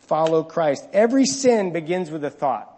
follow 0.00 0.44
Christ. 0.44 0.86
Every 0.92 1.26
sin 1.26 1.72
begins 1.72 2.10
with 2.10 2.24
a 2.24 2.30
thought. 2.30 2.75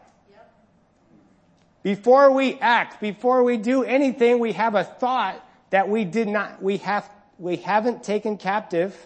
Before 1.83 2.33
we 2.33 2.59
act, 2.59 3.01
before 3.01 3.45
we 3.45 3.57
do 3.57 3.85
anything, 3.85 4.41
we 4.41 4.53
have 4.53 4.75
a 4.75 4.85
thought 4.85 5.43
that 5.71 5.89
we 5.89 6.05
did 6.05 6.29
not, 6.29 6.63
we 6.63 6.79
have, 6.79 7.09
we 7.39 7.57
haven't 7.57 8.03
taken 8.03 8.37
captive 8.37 8.97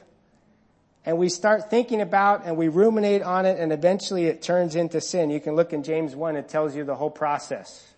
and 1.04 1.18
we 1.18 1.28
start 1.28 1.70
thinking 1.70 2.00
about 2.00 2.46
and 2.46 2.56
we 2.56 2.68
ruminate 2.68 3.22
on 3.22 3.44
it 3.46 3.58
and 3.58 3.72
eventually 3.72 4.26
it 4.26 4.40
turns 4.40 4.74
into 4.74 5.00
sin. 5.00 5.30
You 5.30 5.40
can 5.40 5.54
look 5.54 5.72
in 5.72 5.82
James 5.82 6.16
1, 6.16 6.36
it 6.36 6.48
tells 6.48 6.74
you 6.74 6.84
the 6.84 6.94
whole 6.94 7.10
process. 7.10 7.88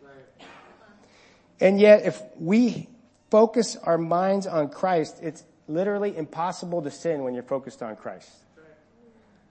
And 1.61 1.78
yet 1.81 2.04
if 2.04 2.21
we 2.38 2.88
focus 3.31 3.76
our 3.76 3.99
minds 3.99 4.47
on 4.47 4.71
Christ, 4.71 5.19
it's 5.23 5.45
literally 5.69 6.16
impossible 6.16 6.83
to 6.83 6.90
sin 6.90 7.23
when 7.23 7.35
you're 7.35 7.43
focused 7.43 7.83
on 7.83 7.97
Christ. 7.97 8.28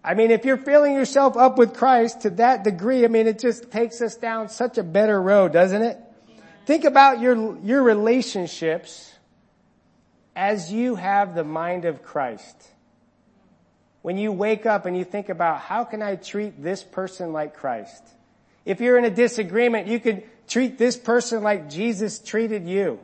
I 0.04 0.16
mean, 0.16 0.32
if 0.32 0.44
you're 0.44 0.58
filling 0.58 0.94
yourself 0.94 1.38
up 1.38 1.58
with 1.58 1.74
Christ 1.74 2.22
to 2.22 2.32
that 2.32 2.64
degree, 2.64 3.06
I 3.06 3.08
mean, 3.08 3.26
it 3.26 3.40
just 3.40 3.72
takes 3.72 4.02
us 4.02 4.16
down 4.16 4.50
such 4.50 4.78
a 4.78 4.84
better 4.84 5.22
road, 5.22 5.54
doesn't 5.54 5.82
it? 5.82 5.98
Think 6.66 6.84
about 6.84 7.22
your, 7.22 7.58
your 7.60 7.82
relationships 7.84 9.14
as 10.36 10.72
you 10.72 10.96
have 10.96 11.36
the 11.36 11.44
mind 11.44 11.86
of 11.86 12.04
Christ. 12.04 12.56
When 14.02 14.18
you 14.18 14.34
wake 14.34 14.66
up 14.66 14.86
and 14.86 14.98
you 14.98 15.06
think 15.06 15.30
about 15.30 15.62
how 15.62 15.86
can 15.86 16.02
I 16.02 16.18
treat 16.18 16.62
this 16.62 16.84
person 16.84 17.32
like 17.32 17.56
Christ? 17.56 18.04
If 18.66 18.82
you're 18.82 18.98
in 18.98 19.06
a 19.06 19.10
disagreement, 19.10 19.88
you 19.88 20.00
could 20.00 20.24
treat 20.48 20.78
this 20.78 20.98
person 20.98 21.44
like 21.44 21.70
Jesus 21.70 22.20
treated 22.20 22.66
you. 22.66 23.00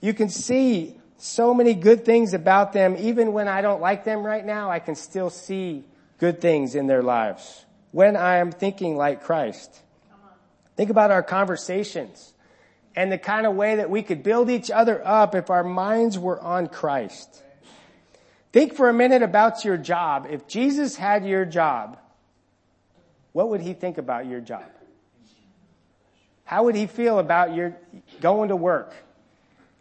You 0.00 0.14
can 0.14 0.28
see 0.28 0.96
so 1.18 1.54
many 1.54 1.74
good 1.74 2.04
things 2.04 2.34
about 2.34 2.72
them. 2.72 2.96
Even 2.98 3.32
when 3.32 3.46
I 3.46 3.60
don't 3.60 3.80
like 3.80 4.04
them 4.04 4.24
right 4.24 4.44
now, 4.44 4.70
I 4.70 4.80
can 4.80 4.94
still 4.96 5.30
see 5.30 5.84
good 6.18 6.40
things 6.40 6.74
in 6.74 6.86
their 6.86 7.02
lives 7.02 7.64
when 7.92 8.16
I 8.16 8.36
am 8.36 8.52
thinking 8.52 8.96
like 8.96 9.22
Christ. 9.22 9.80
Think 10.76 10.90
about 10.90 11.10
our 11.10 11.22
conversations 11.22 12.34
and 12.94 13.10
the 13.10 13.18
kind 13.18 13.46
of 13.46 13.54
way 13.54 13.76
that 13.76 13.90
we 13.90 14.02
could 14.02 14.22
build 14.22 14.50
each 14.50 14.70
other 14.70 15.00
up 15.06 15.34
if 15.34 15.50
our 15.50 15.64
minds 15.64 16.18
were 16.18 16.40
on 16.40 16.66
Christ. 16.68 17.42
Think 18.52 18.74
for 18.74 18.88
a 18.88 18.92
minute 18.92 19.22
about 19.22 19.64
your 19.64 19.76
job. 19.76 20.26
If 20.30 20.48
Jesus 20.48 20.96
had 20.96 21.24
your 21.24 21.44
job, 21.44 21.98
what 23.32 23.50
would 23.50 23.60
he 23.60 23.74
think 23.74 23.98
about 23.98 24.26
your 24.26 24.40
job? 24.40 24.64
How 26.44 26.64
would 26.64 26.74
he 26.74 26.86
feel 26.86 27.18
about 27.18 27.54
your 27.54 27.76
going 28.20 28.48
to 28.48 28.56
work? 28.56 28.94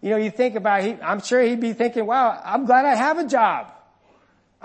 You 0.02 0.12
know, 0.12 0.18
you 0.18 0.30
think 0.30 0.56
about, 0.56 0.84
he, 0.84 0.94
I'm 1.02 1.22
sure 1.22 1.42
he'd 1.42 1.62
be 1.62 1.74
thinking, 1.74 2.06
wow, 2.06 2.40
I'm 2.44 2.66
glad 2.66 2.86
I 2.86 2.94
have 2.94 3.18
a 3.18 3.28
job. 3.28 3.72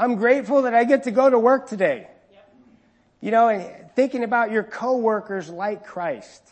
I'm 0.02 0.16
grateful 0.16 0.62
that 0.62 0.74
I 0.74 0.82
get 0.82 1.04
to 1.04 1.12
go 1.12 1.30
to 1.30 1.38
work 1.38 1.68
today. 1.68 2.08
Yep. 2.32 2.54
You 3.20 3.30
know, 3.30 3.48
and 3.48 3.94
thinking 3.94 4.24
about 4.24 4.50
your 4.50 4.64
coworkers 4.64 5.48
like 5.48 5.86
Christ. 5.86 6.42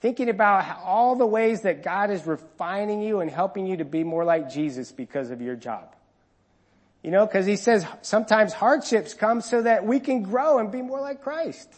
Thinking 0.00 0.28
about 0.28 0.64
how, 0.64 0.82
all 0.84 1.14
the 1.14 1.26
ways 1.26 1.60
that 1.60 1.84
God 1.84 2.10
is 2.10 2.26
refining 2.26 3.02
you 3.02 3.20
and 3.20 3.30
helping 3.30 3.68
you 3.68 3.76
to 3.76 3.84
be 3.84 4.02
more 4.02 4.24
like 4.24 4.50
Jesus 4.50 4.90
because 4.90 5.30
of 5.30 5.40
your 5.40 5.54
job. 5.54 5.94
You 7.04 7.12
know, 7.12 7.24
cause 7.28 7.46
he 7.46 7.54
says 7.54 7.86
sometimes 8.02 8.52
hardships 8.52 9.14
come 9.14 9.42
so 9.42 9.62
that 9.62 9.86
we 9.86 10.00
can 10.00 10.24
grow 10.24 10.58
and 10.58 10.72
be 10.72 10.82
more 10.82 11.00
like 11.00 11.22
Christ. 11.22 11.72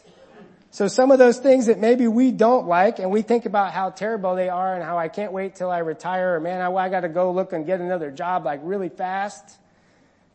So 0.70 0.88
some 0.88 1.10
of 1.10 1.18
those 1.18 1.36
things 1.38 1.66
that 1.66 1.78
maybe 1.78 2.08
we 2.08 2.30
don't 2.30 2.66
like 2.66 2.98
and 2.98 3.10
we 3.10 3.20
think 3.20 3.44
about 3.44 3.74
how 3.74 3.90
terrible 3.90 4.36
they 4.36 4.48
are 4.48 4.74
and 4.74 4.82
how 4.82 4.96
I 4.96 5.08
can't 5.08 5.32
wait 5.32 5.56
till 5.56 5.70
I 5.70 5.78
retire 5.78 6.36
or 6.36 6.40
man, 6.40 6.62
I, 6.62 6.72
I 6.72 6.88
gotta 6.88 7.10
go 7.10 7.30
look 7.32 7.52
and 7.52 7.66
get 7.66 7.80
another 7.82 8.10
job 8.10 8.46
like 8.46 8.60
really 8.62 8.88
fast. 8.88 9.57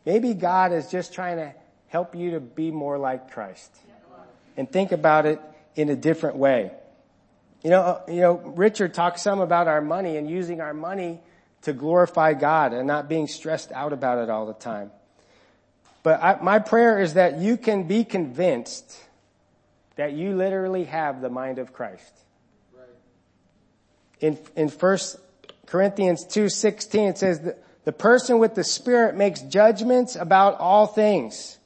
Maybe 0.05 0.33
God 0.33 0.74
is 0.74 0.89
just 0.91 1.13
trying 1.13 1.38
to 1.38 1.53
help 1.88 2.15
you 2.15 2.31
to 2.31 2.39
be 2.39 2.72
more 2.72 2.98
like 2.98 3.31
Christ 3.31 3.75
and 4.57 4.69
think 4.69 4.91
about 4.91 5.25
it 5.25 5.39
in 5.75 5.89
a 5.89 5.95
different 5.95 6.38
way. 6.38 6.72
You 7.63 7.69
know, 7.69 8.01
you 8.07 8.22
know, 8.22 8.33
Richard 8.33 8.93
talks 8.93 9.22
some 9.22 9.39
about 9.39 9.67
our 9.67 9.81
money 9.81 10.17
and 10.17 10.29
using 10.29 10.60
our 10.60 10.74
money 10.74 11.22
to 11.62 11.72
glorify 11.72 12.33
God 12.33 12.74
and 12.74 12.86
not 12.86 13.07
being 13.07 13.27
stressed 13.27 13.72
out 13.72 13.93
about 13.93 14.17
it 14.19 14.29
all 14.29 14.45
the 14.45 14.53
time. 14.53 14.91
But 16.03 16.22
I, 16.22 16.38
my 16.41 16.60
prayer 16.60 17.00
is 17.00 17.13
that 17.13 17.39
you 17.39 17.55
can 17.55 17.83
be 17.83 18.03
convinced 18.03 19.00
that 19.95 20.13
you 20.13 20.36
literally 20.36 20.83
have 20.86 21.22
the 21.22 21.29
mind 21.29 21.60
of 21.60 21.72
Christ. 21.72 22.12
In, 24.19 24.38
in 24.55 24.67
1 24.69 24.98
Corinthians 25.65 26.25
2.16 26.25 27.10
it 27.10 27.17
says 27.17 27.39
that 27.41 27.62
the 27.85 27.91
person 27.91 28.39
with 28.39 28.55
the 28.55 28.63
Spirit 28.63 29.15
makes 29.15 29.41
judgments 29.41 30.15
about 30.15 30.59
all 30.59 30.87
things. 30.87 31.57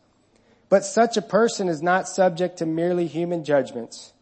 But 0.69 0.83
such 0.83 1.15
a 1.15 1.21
person 1.21 1.69
is 1.69 1.81
not 1.81 2.07
subject 2.07 2.57
to 2.57 2.65
merely 2.65 3.07
human 3.07 3.43
judgments. 3.43 4.13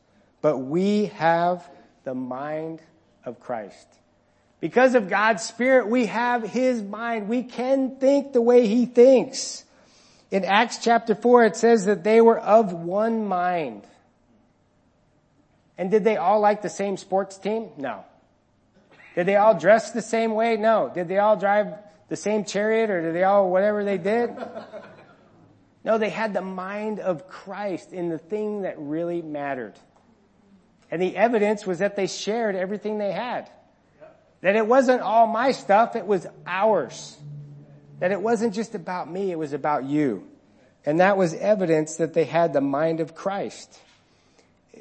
But 0.42 0.58
we 0.58 1.06
have 1.16 1.68
the 2.04 2.14
mind 2.14 2.82
of 3.24 3.40
Christ. 3.40 3.88
Because 4.60 4.96
of 4.96 5.10
God's 5.10 5.44
Spirit, 5.44 5.88
we 5.88 6.06
have 6.08 6.44
His 6.44 6.82
mind. 6.82 7.30
We 7.30 7.44
can 7.44 7.98
think 7.98 8.34
the 8.34 8.42
way 8.42 8.68
He 8.68 8.86
thinks. 8.86 9.64
In 10.32 10.44
Acts 10.44 10.80
chapter 10.80 11.16
4, 11.16 11.46
it 11.46 11.56
says 11.56 11.86
that 11.86 12.04
they 12.04 12.20
were 12.20 12.40
of 12.40 12.74
one 12.74 13.28
mind. 13.28 13.84
And 15.78 15.92
did 15.92 16.04
they 16.04 16.18
all 16.18 16.40
like 16.40 16.62
the 16.62 16.70
same 16.70 16.98
sports 16.98 17.38
team? 17.38 17.70
No. 17.78 18.06
Did 19.16 19.28
they 19.28 19.36
all 19.36 19.58
dress 19.58 19.92
the 19.92 20.02
same 20.02 20.34
way? 20.34 20.58
No. 20.58 20.92
Did 20.94 21.08
they 21.08 21.20
all 21.20 21.38
drive 21.38 21.74
the 22.10 22.16
same 22.16 22.46
chariot 22.46 22.90
or 22.90 23.02
did 23.02 23.16
they 23.16 23.24
all 23.24 23.50
whatever 23.50 23.84
they 23.84 23.98
did? 23.98 24.36
No, 25.84 26.00
they 26.00 26.10
had 26.10 26.34
the 26.34 26.42
mind 26.42 27.00
of 27.00 27.28
Christ 27.28 27.94
in 27.94 28.10
the 28.10 28.18
thing 28.18 28.64
that 28.64 28.80
really 28.80 29.22
mattered. 29.22 29.76
And 30.90 31.00
the 31.00 31.16
evidence 31.16 31.66
was 31.66 31.80
that 31.80 31.96
they 31.96 32.08
shared 32.08 32.56
everything 32.56 32.98
they 32.98 33.12
had. 33.12 33.50
That 34.42 34.56
it 34.56 34.66
wasn't 34.66 35.02
all 35.02 35.28
my 35.28 35.52
stuff, 35.52 35.96
it 35.96 36.08
was 36.08 36.26
ours. 36.46 37.18
That 38.00 38.12
it 38.12 38.22
wasn't 38.22 38.56
just 38.56 38.76
about 38.76 39.12
me, 39.12 39.32
it 39.32 39.38
was 39.38 39.54
about 39.54 39.86
you. 39.86 40.28
And 40.86 41.00
that 41.00 41.18
was 41.18 41.34
evidence 41.34 41.98
that 41.98 42.14
they 42.14 42.26
had 42.26 42.54
the 42.54 42.62
mind 42.62 43.00
of 43.00 43.16
Christ. 43.16 43.80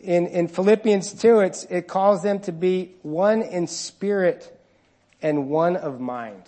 In, 0.03 0.27
in 0.27 0.49
Philippians 0.49 1.15
2, 1.15 1.41
it 1.71 1.89
calls 1.89 2.23
them 2.23 2.41
to 2.41 2.53
be 2.53 2.93
one 3.03 3.43
in 3.43 3.67
spirit 3.67 4.59
and 5.23 5.49
one 5.49 5.77
of 5.77 6.01
mind. 6.01 6.43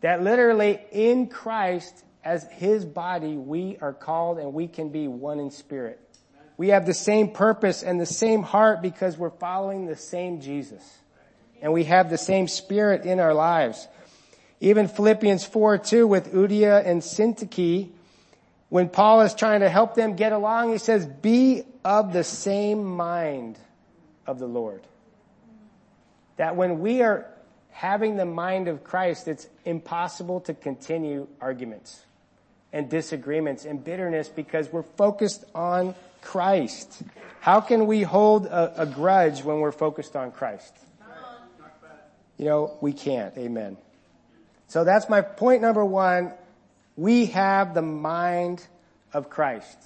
That 0.00 0.22
literally 0.22 0.80
in 0.92 1.26
Christ, 1.28 2.04
as 2.24 2.44
His 2.52 2.84
body, 2.84 3.36
we 3.36 3.76
are 3.80 3.92
called 3.92 4.38
and 4.38 4.54
we 4.54 4.68
can 4.68 4.90
be 4.90 5.08
one 5.08 5.38
in 5.38 5.50
spirit. 5.50 6.00
We 6.56 6.68
have 6.68 6.84
the 6.84 6.94
same 6.94 7.30
purpose 7.30 7.82
and 7.82 8.00
the 8.00 8.06
same 8.06 8.42
heart 8.42 8.82
because 8.82 9.16
we're 9.16 9.30
following 9.30 9.86
the 9.86 9.96
same 9.96 10.40
Jesus. 10.40 10.82
And 11.62 11.72
we 11.72 11.84
have 11.84 12.10
the 12.10 12.18
same 12.18 12.48
spirit 12.48 13.04
in 13.04 13.20
our 13.20 13.34
lives. 13.34 13.88
Even 14.60 14.88
Philippians 14.88 15.44
4, 15.44 15.78
2 15.78 16.06
with 16.06 16.32
Euodia 16.32 16.84
and 16.84 17.00
Syntyche, 17.00 17.90
when 18.68 18.88
Paul 18.88 19.22
is 19.22 19.34
trying 19.34 19.60
to 19.60 19.68
help 19.68 19.94
them 19.94 20.16
get 20.16 20.32
along, 20.32 20.72
he 20.72 20.78
says, 20.78 21.06
be 21.06 21.64
of 21.84 22.12
the 22.12 22.24
same 22.24 22.84
mind 22.84 23.58
of 24.26 24.38
the 24.38 24.46
Lord. 24.46 24.82
That 26.36 26.56
when 26.56 26.80
we 26.80 27.02
are 27.02 27.26
having 27.70 28.16
the 28.16 28.24
mind 28.24 28.68
of 28.68 28.84
Christ, 28.84 29.28
it's 29.28 29.48
impossible 29.64 30.40
to 30.42 30.54
continue 30.54 31.26
arguments 31.40 32.04
and 32.72 32.88
disagreements 32.88 33.64
and 33.64 33.82
bitterness 33.82 34.28
because 34.28 34.72
we're 34.72 34.82
focused 34.82 35.44
on 35.54 35.94
Christ. 36.22 37.02
How 37.40 37.60
can 37.60 37.86
we 37.86 38.02
hold 38.02 38.46
a, 38.46 38.82
a 38.82 38.86
grudge 38.86 39.42
when 39.42 39.60
we're 39.60 39.72
focused 39.72 40.14
on 40.14 40.30
Christ? 40.32 40.76
You 42.36 42.46
know, 42.46 42.78
we 42.80 42.92
can't. 42.92 43.36
Amen. 43.36 43.76
So 44.68 44.84
that's 44.84 45.08
my 45.08 45.20
point 45.20 45.62
number 45.62 45.84
one. 45.84 46.32
We 46.96 47.26
have 47.26 47.74
the 47.74 47.82
mind 47.82 48.66
of 49.12 49.28
Christ. 49.28 49.78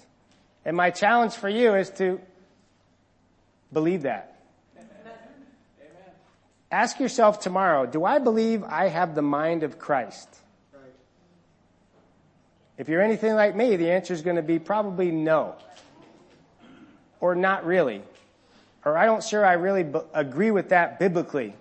And 0.64 0.76
my 0.76 0.90
challenge 0.90 1.34
for 1.34 1.48
you 1.48 1.74
is 1.74 1.90
to 1.90 2.20
believe 3.72 4.02
that. 4.02 4.33
Ask 6.74 6.98
yourself 6.98 7.38
tomorrow, 7.38 7.86
do 7.86 8.04
I 8.04 8.18
believe 8.18 8.64
I 8.64 8.88
have 8.88 9.14
the 9.14 9.22
mind 9.22 9.62
of 9.62 9.78
Christ? 9.78 10.28
If 12.76 12.88
you're 12.88 13.00
anything 13.00 13.34
like 13.34 13.54
me, 13.54 13.76
the 13.76 13.92
answer 13.92 14.12
is 14.12 14.22
going 14.22 14.34
to 14.34 14.42
be 14.42 14.58
probably 14.58 15.12
no. 15.12 15.54
Or 17.20 17.36
not 17.36 17.64
really. 17.64 18.02
Or 18.84 18.98
I 18.98 19.06
don't 19.06 19.22
sure 19.22 19.46
I 19.46 19.52
really 19.52 19.84
b- 19.84 20.00
agree 20.12 20.50
with 20.50 20.70
that 20.70 20.98
biblically. 20.98 21.54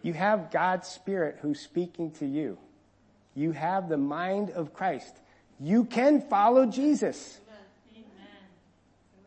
You 0.00 0.14
have 0.14 0.50
God's 0.50 0.88
Spirit 0.88 1.40
who's 1.42 1.60
speaking 1.60 2.10
to 2.12 2.24
you. 2.24 2.56
You 3.34 3.52
have 3.52 3.90
the 3.90 3.98
mind 3.98 4.48
of 4.48 4.72
Christ. 4.72 5.14
You 5.60 5.84
can 5.84 6.22
follow 6.22 6.64
Jesus. 6.64 7.38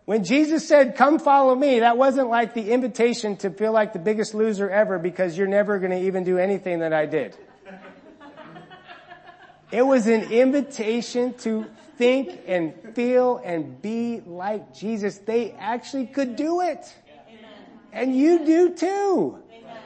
When 0.08 0.24
Jesus 0.24 0.66
said, 0.66 0.96
come 0.96 1.20
follow 1.20 1.54
me, 1.54 1.82
that 1.82 1.98
wasn't 1.98 2.30
like 2.30 2.54
the 2.54 2.72
invitation 2.72 3.36
to 3.40 3.50
feel 3.50 3.74
like 3.74 3.92
the 3.92 4.00
biggest 4.00 4.34
loser 4.34 4.70
ever 4.70 4.98
because 4.98 5.38
you're 5.38 5.50
never 5.50 5.80
going 5.80 5.92
to 5.92 6.00
even 6.00 6.24
do 6.24 6.38
anything 6.38 6.80
that 6.80 6.94
I 6.94 7.06
did. 7.06 7.36
It 9.70 9.82
was 9.82 10.08
an 10.08 10.32
invitation 10.32 11.34
to 11.40 11.66
think 11.98 12.40
and 12.48 12.74
feel 12.96 13.42
and 13.44 13.82
be 13.82 14.22
like 14.26 14.74
Jesus, 14.74 15.18
they 15.18 15.52
actually 15.52 16.06
could 16.06 16.38
do 16.38 16.62
it. 16.62 16.86
And 17.92 18.16
you 18.16 18.46
do 18.46 18.76
too. 18.76 19.40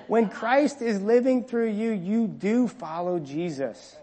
When 0.06 0.30
Christ 0.30 0.84
is 0.84 1.02
living 1.02 1.46
through 1.46 1.72
you, 1.72 1.94
you 1.94 2.28
do 2.28 2.68
follow 2.68 3.18
Jesus. 3.18 3.96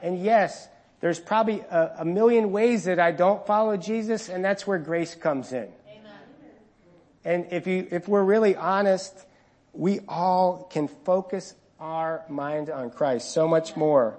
And 0.00 0.18
yes, 0.18 0.66
there's 1.00 1.20
probably 1.20 1.60
a, 1.60 1.96
a, 2.00 2.04
million 2.04 2.50
ways 2.50 2.84
that 2.84 2.98
I 2.98 3.12
don't 3.12 3.46
follow 3.46 3.76
Jesus, 3.76 4.28
and 4.28 4.44
that's 4.44 4.66
where 4.66 4.78
grace 4.78 5.14
comes 5.14 5.52
in. 5.52 5.68
Amen. 5.88 6.12
And 7.24 7.46
if 7.52 7.66
you, 7.66 7.86
if 7.90 8.08
we're 8.08 8.24
really 8.24 8.56
honest, 8.56 9.14
we 9.72 10.00
all 10.08 10.68
can 10.72 10.88
focus 10.88 11.54
our 11.78 12.24
mind 12.28 12.68
on 12.68 12.90
Christ 12.90 13.32
so 13.32 13.46
much 13.46 13.76
more 13.76 14.18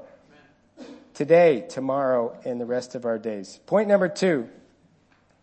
today, 1.13 1.65
tomorrow, 1.69 2.38
and 2.45 2.62
the 2.62 2.65
rest 2.65 2.95
of 2.95 3.05
our 3.05 3.17
days. 3.17 3.59
Point 3.65 3.89
number 3.89 4.07
two. 4.07 4.48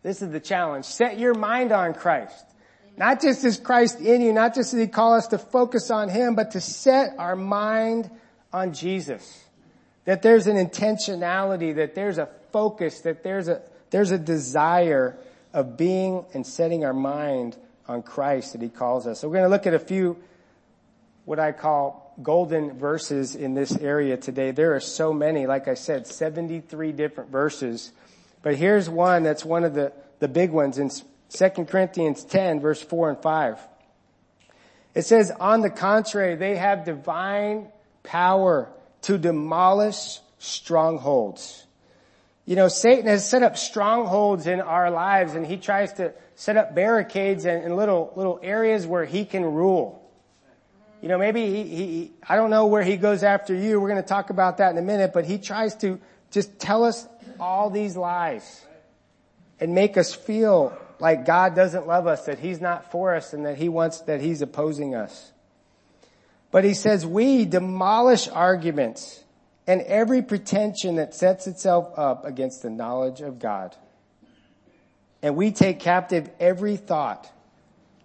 This 0.02 0.22
is 0.22 0.30
the 0.30 0.40
challenge. 0.40 0.84
Set 0.84 1.18
your 1.18 1.34
mind 1.34 1.72
on 1.72 1.92
Christ. 1.92 2.46
Not 2.96 3.20
just 3.20 3.44
as 3.44 3.58
Christ 3.58 4.00
in 4.00 4.22
you, 4.22 4.32
not 4.32 4.54
just 4.54 4.72
as 4.72 4.80
He 4.80 4.86
call 4.86 5.14
us 5.14 5.26
to 5.28 5.38
focus 5.38 5.90
on 5.90 6.08
Him, 6.08 6.34
but 6.34 6.52
to 6.52 6.60
set 6.60 7.14
our 7.18 7.36
mind 7.36 8.10
on 8.52 8.72
Jesus. 8.72 9.45
That 10.06 10.22
there's 10.22 10.46
an 10.46 10.56
intentionality, 10.56 11.74
that 11.76 11.94
there's 11.94 12.18
a 12.18 12.28
focus, 12.52 13.00
that 13.00 13.22
there's 13.22 13.48
a, 13.48 13.60
there's 13.90 14.10
a 14.10 14.18
desire 14.18 15.18
of 15.52 15.76
being 15.76 16.24
and 16.32 16.46
setting 16.46 16.84
our 16.84 16.94
mind 16.94 17.56
on 17.88 18.02
Christ 18.02 18.52
that 18.52 18.62
He 18.62 18.68
calls 18.68 19.06
us. 19.06 19.20
So 19.20 19.28
we're 19.28 19.34
going 19.34 19.44
to 19.44 19.50
look 19.50 19.66
at 19.66 19.74
a 19.74 19.78
few, 19.78 20.16
what 21.24 21.38
I 21.38 21.52
call 21.52 22.14
golden 22.22 22.78
verses 22.78 23.34
in 23.34 23.54
this 23.54 23.76
area 23.76 24.16
today. 24.16 24.50
There 24.50 24.74
are 24.74 24.80
so 24.80 25.12
many, 25.12 25.46
like 25.46 25.68
I 25.68 25.74
said, 25.74 26.06
73 26.06 26.92
different 26.92 27.30
verses. 27.30 27.92
But 28.42 28.54
here's 28.54 28.88
one 28.88 29.22
that's 29.22 29.44
one 29.44 29.64
of 29.64 29.74
the, 29.74 29.92
the 30.18 30.28
big 30.28 30.50
ones 30.50 30.78
in 30.78 30.90
2 31.30 31.64
Corinthians 31.64 32.24
10 32.24 32.60
verse 32.60 32.80
4 32.80 33.10
and 33.10 33.18
5. 33.18 33.60
It 34.94 35.02
says, 35.02 35.30
on 35.30 35.60
the 35.60 35.70
contrary, 35.70 36.36
they 36.36 36.56
have 36.56 36.84
divine 36.84 37.68
power 38.02 38.70
to 39.02 39.18
demolish 39.18 40.20
strongholds. 40.38 41.66
You 42.44 42.54
know, 42.56 42.68
Satan 42.68 43.06
has 43.06 43.28
set 43.28 43.42
up 43.42 43.56
strongholds 43.56 44.46
in 44.46 44.60
our 44.60 44.90
lives 44.90 45.34
and 45.34 45.44
he 45.44 45.56
tries 45.56 45.94
to 45.94 46.12
set 46.36 46.56
up 46.56 46.74
barricades 46.74 47.44
and, 47.44 47.64
and 47.64 47.76
little, 47.76 48.12
little 48.14 48.38
areas 48.42 48.86
where 48.86 49.04
he 49.04 49.24
can 49.24 49.44
rule. 49.44 50.02
You 51.02 51.08
know, 51.08 51.18
maybe 51.18 51.46
he, 51.46 51.62
he, 51.64 52.12
I 52.26 52.36
don't 52.36 52.50
know 52.50 52.66
where 52.66 52.82
he 52.82 52.96
goes 52.96 53.22
after 53.22 53.54
you. 53.54 53.80
We're 53.80 53.88
going 53.88 54.02
to 54.02 54.08
talk 54.08 54.30
about 54.30 54.58
that 54.58 54.70
in 54.70 54.78
a 54.78 54.82
minute, 54.82 55.12
but 55.12 55.24
he 55.24 55.38
tries 55.38 55.74
to 55.76 56.00
just 56.30 56.58
tell 56.58 56.84
us 56.84 57.06
all 57.38 57.70
these 57.70 57.96
lies 57.96 58.64
and 59.60 59.74
make 59.74 59.96
us 59.96 60.14
feel 60.14 60.76
like 60.98 61.26
God 61.26 61.54
doesn't 61.54 61.86
love 61.86 62.06
us, 62.06 62.26
that 62.26 62.38
he's 62.38 62.60
not 62.60 62.90
for 62.90 63.14
us 63.14 63.32
and 63.32 63.44
that 63.44 63.58
he 63.58 63.68
wants, 63.68 64.00
that 64.02 64.20
he's 64.20 64.40
opposing 64.40 64.94
us. 64.94 65.32
But 66.50 66.64
he 66.64 66.74
says 66.74 67.04
we 67.04 67.44
demolish 67.44 68.28
arguments 68.28 69.22
and 69.66 69.80
every 69.82 70.22
pretension 70.22 70.96
that 70.96 71.14
sets 71.14 71.46
itself 71.46 71.92
up 71.98 72.24
against 72.24 72.62
the 72.62 72.70
knowledge 72.70 73.20
of 73.20 73.38
God. 73.38 73.76
And 75.22 75.36
we 75.36 75.50
take 75.50 75.80
captive 75.80 76.30
every 76.38 76.76
thought 76.76 77.30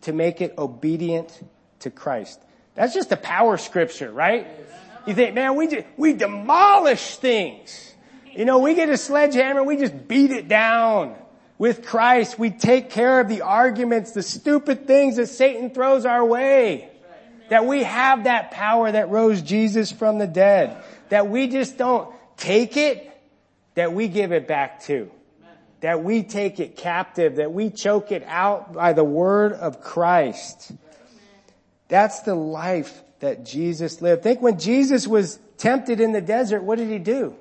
to 0.02 0.14
make 0.14 0.42
it 0.42 0.56
obedient 0.58 1.40
to 1.80 1.92
Christ. 1.92 2.42
That's 2.76 2.94
just 2.94 3.12
a 3.12 3.18
power 3.18 3.58
scripture, 3.58 4.12
right? 4.12 4.48
You 5.06 5.14
think, 5.14 5.36
man, 5.36 5.56
we 5.56 5.68
just, 5.68 5.86
we 5.98 6.14
demolish 6.14 7.18
things. 7.18 7.94
You 8.32 8.46
know, 8.46 8.60
we 8.60 8.76
get 8.76 8.90
a 8.90 8.98
sledgehammer, 8.98 9.64
we 9.64 9.78
just 9.78 10.08
beat 10.08 10.32
it 10.32 10.48
down 10.48 11.16
with 11.58 11.86
Christ, 11.86 12.40
we 12.40 12.50
take 12.50 12.90
care 12.90 13.20
of 13.20 13.28
the 13.28 13.42
arguments, 13.42 14.14
the 14.14 14.24
stupid 14.24 14.88
things 14.88 15.18
that 15.18 15.28
Satan 15.28 15.70
throws 15.70 16.06
our 16.06 16.26
way. 16.26 16.91
That 17.52 17.66
we 17.66 17.84
have 17.84 18.24
that 18.24 18.52
power 18.52 18.90
that 18.90 19.10
rose 19.10 19.42
Jesus 19.42 19.92
from 19.92 20.20
the 20.20 20.26
dead. 20.26 20.82
That 21.10 21.28
we 21.28 21.48
just 21.48 21.78
don't 21.78 22.10
take 22.38 22.78
it, 22.78 23.12
that 23.76 23.92
we 23.92 24.08
give 24.08 24.32
it 24.32 24.48
back 24.48 24.84
to. 24.84 25.12
That 25.82 26.02
we 26.02 26.24
take 26.24 26.62
it 26.62 26.78
captive, 26.78 27.36
that 27.36 27.52
we 27.52 27.70
choke 27.70 28.14
it 28.14 28.24
out 28.26 28.72
by 28.72 28.94
the 28.94 29.04
word 29.04 29.52
of 29.52 29.82
Christ. 29.82 30.72
That's 31.90 32.22
the 32.22 32.36
life 32.36 33.04
that 33.20 33.46
Jesus 33.46 34.02
lived. 34.02 34.24
Think 34.24 34.42
when 34.42 34.58
Jesus 34.58 35.06
was 35.06 35.38
tempted 35.58 36.00
in 36.00 36.14
the 36.14 36.22
desert, 36.22 36.64
what 36.64 36.78
did 36.78 36.90
he 36.90 37.00
do? 37.00 37.36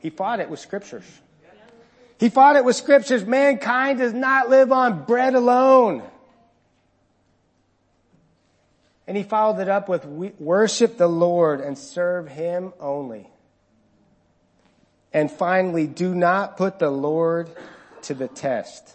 He 0.00 0.10
fought 0.10 0.40
it 0.40 0.50
with 0.50 0.58
scriptures. 0.58 1.04
He 2.18 2.30
fought 2.30 2.56
it 2.56 2.64
with 2.64 2.74
scriptures. 2.74 3.24
Mankind 3.24 4.00
does 4.00 4.12
not 4.12 4.50
live 4.50 4.72
on 4.72 5.04
bread 5.04 5.36
alone. 5.36 6.02
And 9.08 9.16
he 9.16 9.22
followed 9.22 9.58
it 9.58 9.70
up 9.70 9.88
with 9.88 10.04
worship 10.04 10.98
the 10.98 11.08
Lord 11.08 11.62
and 11.62 11.78
serve 11.78 12.28
him 12.28 12.74
only. 12.78 13.26
And 15.14 15.30
finally, 15.30 15.86
do 15.86 16.14
not 16.14 16.58
put 16.58 16.78
the 16.78 16.90
Lord 16.90 17.48
to 18.02 18.12
the 18.12 18.28
test. 18.28 18.94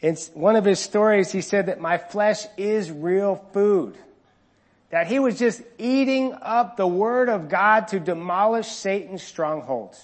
In 0.00 0.14
one 0.34 0.54
of 0.54 0.64
his 0.64 0.78
stories, 0.78 1.32
he 1.32 1.40
said 1.40 1.66
that 1.66 1.80
my 1.80 1.98
flesh 1.98 2.46
is 2.56 2.92
real 2.92 3.44
food. 3.52 3.96
That 4.90 5.08
he 5.08 5.18
was 5.18 5.36
just 5.36 5.60
eating 5.78 6.32
up 6.40 6.76
the 6.76 6.86
word 6.86 7.28
of 7.28 7.48
God 7.48 7.88
to 7.88 7.98
demolish 7.98 8.68
Satan's 8.68 9.24
strongholds. 9.24 10.00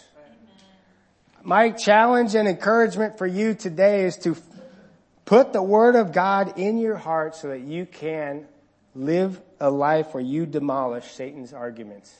My 1.44 1.70
challenge 1.70 2.34
and 2.34 2.48
encouragement 2.48 3.16
for 3.16 3.28
you 3.28 3.54
today 3.54 4.06
is 4.06 4.16
to 4.18 4.36
put 5.26 5.52
the 5.52 5.62
word 5.62 5.96
of 5.96 6.12
God 6.12 6.58
in 6.58 6.78
your 6.78 6.96
heart 6.96 7.34
so 7.34 7.48
that 7.48 7.60
you 7.60 7.84
can 7.84 8.46
live 8.94 9.38
a 9.60 9.68
life 9.68 10.14
where 10.14 10.22
you 10.22 10.46
demolish 10.46 11.04
Satan's 11.10 11.52
arguments. 11.52 12.14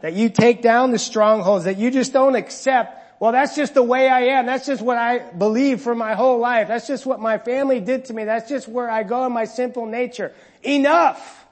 That 0.00 0.14
you 0.14 0.28
take 0.28 0.62
down 0.62 0.90
the 0.90 0.98
strongholds, 0.98 1.66
that 1.66 1.78
you 1.78 1.90
just 1.90 2.12
don't 2.12 2.34
accept, 2.34 3.20
well 3.20 3.32
that's 3.32 3.54
just 3.54 3.74
the 3.74 3.82
way 3.82 4.08
I 4.08 4.38
am, 4.38 4.46
that's 4.46 4.66
just 4.66 4.82
what 4.82 4.96
I 4.96 5.18
believe 5.18 5.80
for 5.80 5.94
my 5.94 6.14
whole 6.14 6.38
life, 6.38 6.68
that's 6.68 6.86
just 6.86 7.04
what 7.06 7.20
my 7.20 7.38
family 7.38 7.80
did 7.80 8.06
to 8.06 8.14
me, 8.14 8.24
that's 8.24 8.48
just 8.48 8.66
where 8.66 8.90
I 8.90 9.02
go 9.02 9.26
in 9.26 9.32
my 9.32 9.44
simple 9.44 9.86
nature. 9.86 10.32
Enough! 10.62 11.46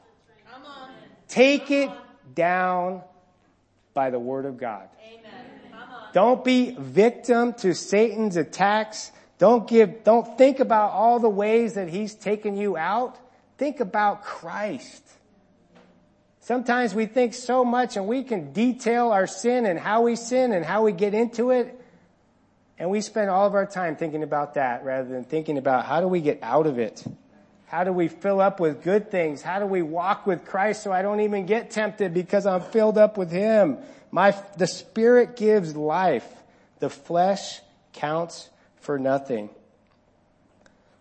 Take 1.28 1.70
it 1.70 1.90
down 2.34 3.02
by 3.94 4.10
the 4.10 4.18
word 4.18 4.46
of 4.46 4.58
God. 4.58 4.88
Don't 6.12 6.44
be 6.44 6.74
victim 6.78 7.52
to 7.54 7.74
Satan's 7.74 8.36
attacks. 8.36 9.12
Don't 9.38 9.68
give, 9.68 10.02
don't 10.02 10.38
think 10.38 10.60
about 10.60 10.92
all 10.92 11.18
the 11.18 11.28
ways 11.28 11.74
that 11.74 11.88
he's 11.88 12.14
taken 12.14 12.56
you 12.56 12.76
out. 12.76 13.18
Think 13.58 13.80
about 13.80 14.24
Christ. 14.24 15.02
Sometimes 16.40 16.94
we 16.94 17.06
think 17.06 17.34
so 17.34 17.64
much 17.64 17.96
and 17.96 18.06
we 18.06 18.22
can 18.22 18.52
detail 18.52 19.10
our 19.10 19.26
sin 19.26 19.66
and 19.66 19.78
how 19.78 20.02
we 20.02 20.16
sin 20.16 20.52
and 20.52 20.64
how 20.64 20.84
we 20.84 20.92
get 20.92 21.12
into 21.12 21.50
it. 21.50 21.80
And 22.78 22.90
we 22.90 23.00
spend 23.00 23.30
all 23.30 23.46
of 23.46 23.54
our 23.54 23.66
time 23.66 23.96
thinking 23.96 24.22
about 24.22 24.54
that 24.54 24.84
rather 24.84 25.08
than 25.08 25.24
thinking 25.24 25.58
about 25.58 25.86
how 25.86 26.00
do 26.00 26.08
we 26.08 26.20
get 26.20 26.38
out 26.42 26.66
of 26.66 26.78
it. 26.78 27.02
How 27.66 27.84
do 27.84 27.92
we 27.92 28.08
fill 28.08 28.40
up 28.40 28.60
with 28.60 28.82
good 28.82 29.10
things? 29.10 29.42
How 29.42 29.58
do 29.58 29.66
we 29.66 29.82
walk 29.82 30.26
with 30.26 30.44
Christ 30.44 30.84
so 30.84 30.92
I 30.92 31.02
don't 31.02 31.20
even 31.20 31.46
get 31.46 31.70
tempted 31.70 32.14
because 32.14 32.46
I'm 32.46 32.60
filled 32.60 32.96
up 32.96 33.18
with 33.18 33.30
Him? 33.30 33.78
My, 34.12 34.40
the 34.56 34.68
Spirit 34.68 35.36
gives 35.36 35.74
life. 35.74 36.26
The 36.78 36.90
flesh 36.90 37.60
counts 37.92 38.50
for 38.86 38.98
nothing. 39.00 39.50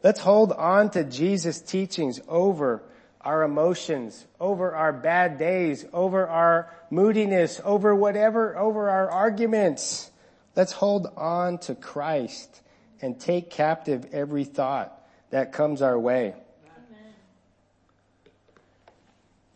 Let's 0.04 0.20
hold 0.20 0.52
on 0.52 0.90
to 0.92 1.04
Jesus' 1.04 1.62
teachings 1.62 2.20
over 2.28 2.82
our 3.22 3.44
emotions, 3.44 4.26
over 4.40 4.74
our 4.74 4.92
bad 4.92 5.38
days, 5.38 5.86
over 5.94 6.28
our 6.28 6.72
moodiness, 6.90 7.62
over 7.64 7.96
whatever, 7.96 8.58
over 8.58 8.90
our 8.90 9.10
arguments. 9.10 10.10
Let's 10.56 10.72
hold 10.72 11.08
on 11.16 11.60
to 11.60 11.76
Christ 11.76 12.62
and 13.02 13.20
take 13.20 13.52
captive 13.52 14.08
every 14.12 14.46
thought 14.46 14.92
that 15.30 15.52
comes 15.52 15.84
our 15.84 15.98
way. 15.98 16.34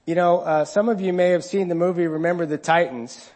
You 0.05 0.15
know, 0.15 0.39
uh, 0.39 0.65
some 0.65 0.89
of 0.89 1.01
you 1.01 1.13
may 1.13 1.29
have 1.29 1.43
seen 1.43 1.67
the 1.67 1.75
movie 1.75 2.05
Remember 2.05 2.45
the 2.45 2.57
Titans. 2.57 3.29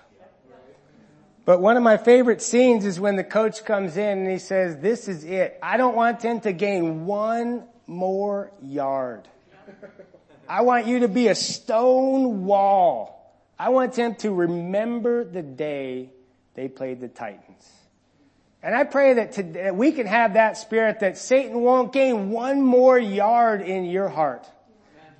But 1.45 1.59
one 1.59 1.75
of 1.75 1.83
my 1.83 1.97
favorite 1.97 2.41
scenes 2.41 2.85
is 2.85 2.99
when 2.99 3.17
the 3.17 3.23
coach 3.23 3.65
comes 3.65 3.97
in 3.97 4.19
and 4.19 4.31
he 4.31 4.39
says, 4.39 4.77
this 4.77 5.07
is 5.09 5.25
it. 5.25 5.59
I 5.61 5.75
don't 5.75 5.95
want 5.95 6.21
them 6.21 6.39
to 6.41 6.53
gain 6.53 7.05
one 7.05 7.63
more 7.85 8.51
yard. 8.61 9.27
I 10.47 10.61
want 10.61 10.87
you 10.87 10.99
to 10.99 11.07
be 11.07 11.27
a 11.27 11.35
stone 11.35 12.45
wall. 12.45 13.35
I 13.59 13.69
want 13.69 13.93
them 13.93 14.15
to 14.15 14.31
remember 14.31 15.23
the 15.23 15.41
day 15.41 16.09
they 16.53 16.67
played 16.67 17.01
the 17.01 17.07
Titans. 17.07 17.69
And 18.61 18.73
I 18.73 18.85
pray 18.85 19.15
that, 19.15 19.33
today, 19.33 19.63
that 19.63 19.75
we 19.75 19.91
can 19.91 20.07
have 20.07 20.35
that 20.35 20.57
spirit 20.57 21.01
that 21.01 21.17
Satan 21.17 21.59
won't 21.59 21.91
gain 21.91 22.29
one 22.29 22.61
more 22.61 22.97
yard 22.97 23.61
in 23.61 23.83
your 23.85 24.07
heart. 24.07 24.47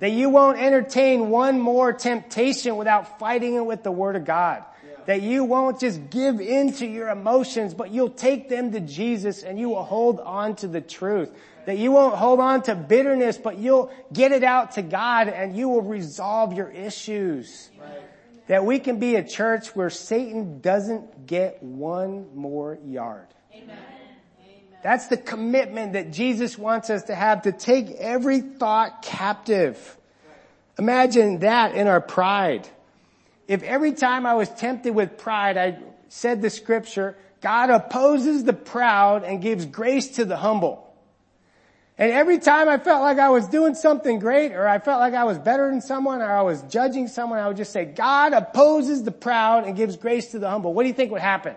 That 0.00 0.12
you 0.12 0.30
won't 0.30 0.58
entertain 0.58 1.28
one 1.28 1.60
more 1.60 1.92
temptation 1.92 2.76
without 2.76 3.18
fighting 3.18 3.54
it 3.54 3.66
with 3.66 3.82
the 3.82 3.92
Word 3.92 4.16
of 4.16 4.24
God. 4.24 4.64
That 5.06 5.22
you 5.22 5.44
won't 5.44 5.80
just 5.80 6.10
give 6.10 6.40
in 6.40 6.72
to 6.74 6.86
your 6.86 7.08
emotions, 7.08 7.74
but 7.74 7.90
you'll 7.90 8.10
take 8.10 8.48
them 8.48 8.72
to 8.72 8.80
Jesus 8.80 9.42
and 9.42 9.58
you 9.58 9.68
will 9.68 9.84
hold 9.84 10.20
on 10.20 10.56
to 10.56 10.68
the 10.68 10.80
truth. 10.80 11.30
That 11.66 11.78
you 11.78 11.92
won't 11.92 12.16
hold 12.16 12.40
on 12.40 12.62
to 12.62 12.74
bitterness, 12.74 13.38
but 13.38 13.58
you'll 13.58 13.92
get 14.12 14.32
it 14.32 14.44
out 14.44 14.72
to 14.72 14.82
God 14.82 15.28
and 15.28 15.56
you 15.56 15.68
will 15.68 15.82
resolve 15.82 16.52
your 16.52 16.70
issues. 16.70 17.70
That 18.46 18.64
we 18.64 18.78
can 18.78 18.98
be 18.98 19.16
a 19.16 19.24
church 19.24 19.74
where 19.74 19.88
Satan 19.88 20.60
doesn't 20.60 21.26
get 21.26 21.62
one 21.62 22.36
more 22.36 22.78
yard. 22.84 23.26
Amen. 23.54 23.78
That's 24.82 25.06
the 25.06 25.16
commitment 25.16 25.94
that 25.94 26.12
Jesus 26.12 26.58
wants 26.58 26.90
us 26.90 27.04
to 27.04 27.14
have 27.14 27.42
to 27.42 27.52
take 27.52 27.90
every 27.92 28.40
thought 28.42 29.00
captive. 29.00 29.96
Imagine 30.78 31.38
that 31.38 31.74
in 31.74 31.86
our 31.86 32.02
pride. 32.02 32.68
If 33.46 33.62
every 33.62 33.92
time 33.92 34.26
I 34.26 34.34
was 34.34 34.48
tempted 34.48 34.94
with 34.94 35.18
pride, 35.18 35.56
I 35.56 35.78
said 36.08 36.40
the 36.40 36.50
scripture, 36.50 37.16
God 37.40 37.70
opposes 37.70 38.44
the 38.44 38.52
proud 38.52 39.24
and 39.24 39.42
gives 39.42 39.66
grace 39.66 40.16
to 40.16 40.24
the 40.24 40.36
humble. 40.36 40.80
And 41.96 42.10
every 42.10 42.38
time 42.38 42.68
I 42.68 42.78
felt 42.78 43.02
like 43.02 43.18
I 43.18 43.28
was 43.28 43.46
doing 43.46 43.74
something 43.74 44.18
great 44.18 44.52
or 44.52 44.66
I 44.66 44.80
felt 44.80 44.98
like 44.98 45.14
I 45.14 45.24
was 45.24 45.38
better 45.38 45.70
than 45.70 45.80
someone 45.80 46.22
or 46.22 46.30
I 46.30 46.42
was 46.42 46.60
judging 46.62 47.06
someone, 47.06 47.38
I 47.38 47.46
would 47.46 47.56
just 47.56 47.72
say, 47.72 47.84
God 47.84 48.32
opposes 48.32 49.04
the 49.04 49.12
proud 49.12 49.64
and 49.64 49.76
gives 49.76 49.96
grace 49.96 50.32
to 50.32 50.40
the 50.40 50.48
humble. 50.48 50.74
What 50.74 50.82
do 50.82 50.88
you 50.88 50.94
think 50.94 51.12
would 51.12 51.20
happen? 51.20 51.54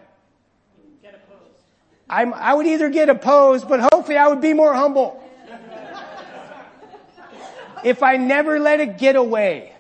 Get 1.02 1.16
opposed. 1.16 1.64
I'm, 2.08 2.36
I 2.36 2.54
would 2.54 2.68
either 2.68 2.90
get 2.90 3.10
opposed, 3.10 3.68
but 3.68 3.80
hopefully 3.80 4.18
I 4.18 4.28
would 4.28 4.42
be 4.42 4.54
more 4.54 4.76
humble. 4.76 5.24
if 7.84 8.04
I 8.04 8.18
never 8.18 8.60
let 8.60 8.80
it 8.80 9.00
get 9.00 9.16
away. 9.16 9.74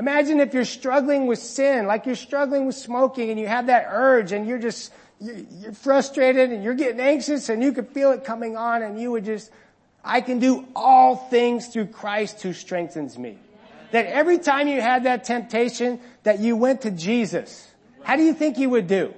Imagine 0.00 0.40
if 0.40 0.54
you're 0.54 0.64
struggling 0.64 1.26
with 1.26 1.38
sin, 1.38 1.86
like 1.86 2.06
you're 2.06 2.14
struggling 2.14 2.64
with 2.64 2.74
smoking 2.74 3.28
and 3.28 3.38
you 3.38 3.46
have 3.46 3.66
that 3.66 3.86
urge 3.90 4.32
and 4.32 4.46
you're 4.46 4.58
just 4.58 4.94
you're 5.20 5.74
frustrated 5.74 6.50
and 6.50 6.64
you're 6.64 6.72
getting 6.72 7.00
anxious 7.00 7.50
and 7.50 7.62
you 7.62 7.70
can 7.72 7.84
feel 7.84 8.12
it 8.12 8.24
coming 8.24 8.56
on 8.56 8.82
and 8.82 8.98
you 8.98 9.10
would 9.10 9.26
just, 9.26 9.50
I 10.02 10.22
can 10.22 10.38
do 10.38 10.66
all 10.74 11.16
things 11.16 11.68
through 11.68 11.88
Christ 11.88 12.42
who 12.42 12.54
strengthens 12.54 13.18
me. 13.18 13.36
That 13.90 14.06
every 14.06 14.38
time 14.38 14.68
you 14.68 14.80
had 14.80 15.04
that 15.04 15.24
temptation 15.24 16.00
that 16.22 16.38
you 16.38 16.56
went 16.56 16.80
to 16.82 16.90
Jesus, 16.90 17.68
how 18.02 18.16
do 18.16 18.22
you 18.22 18.32
think 18.32 18.56
you 18.56 18.70
would 18.70 18.86
do? 18.86 19.12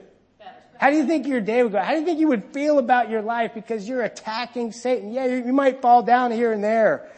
How 0.79 0.91
do 0.91 0.97
you 0.97 1.07
think 1.07 1.29
your 1.29 1.41
day 1.41 1.63
would 1.63 1.71
go? 1.71 1.79
How 1.79 1.93
do 1.93 2.01
you 2.01 2.05
think 2.05 2.19
you 2.19 2.27
would 2.27 2.47
feel 2.47 2.81
about 2.81 3.09
your 3.09 3.23
life 3.23 3.55
because 3.55 3.89
you're 3.89 4.03
attacking 4.03 4.73
Satan? 4.73 5.13
Yeah, 5.13 5.27
you 5.27 5.53
might 5.53 5.81
fall 5.81 6.03
down 6.03 6.33
here 6.33 6.51
and 6.51 6.65
there, 6.65 7.09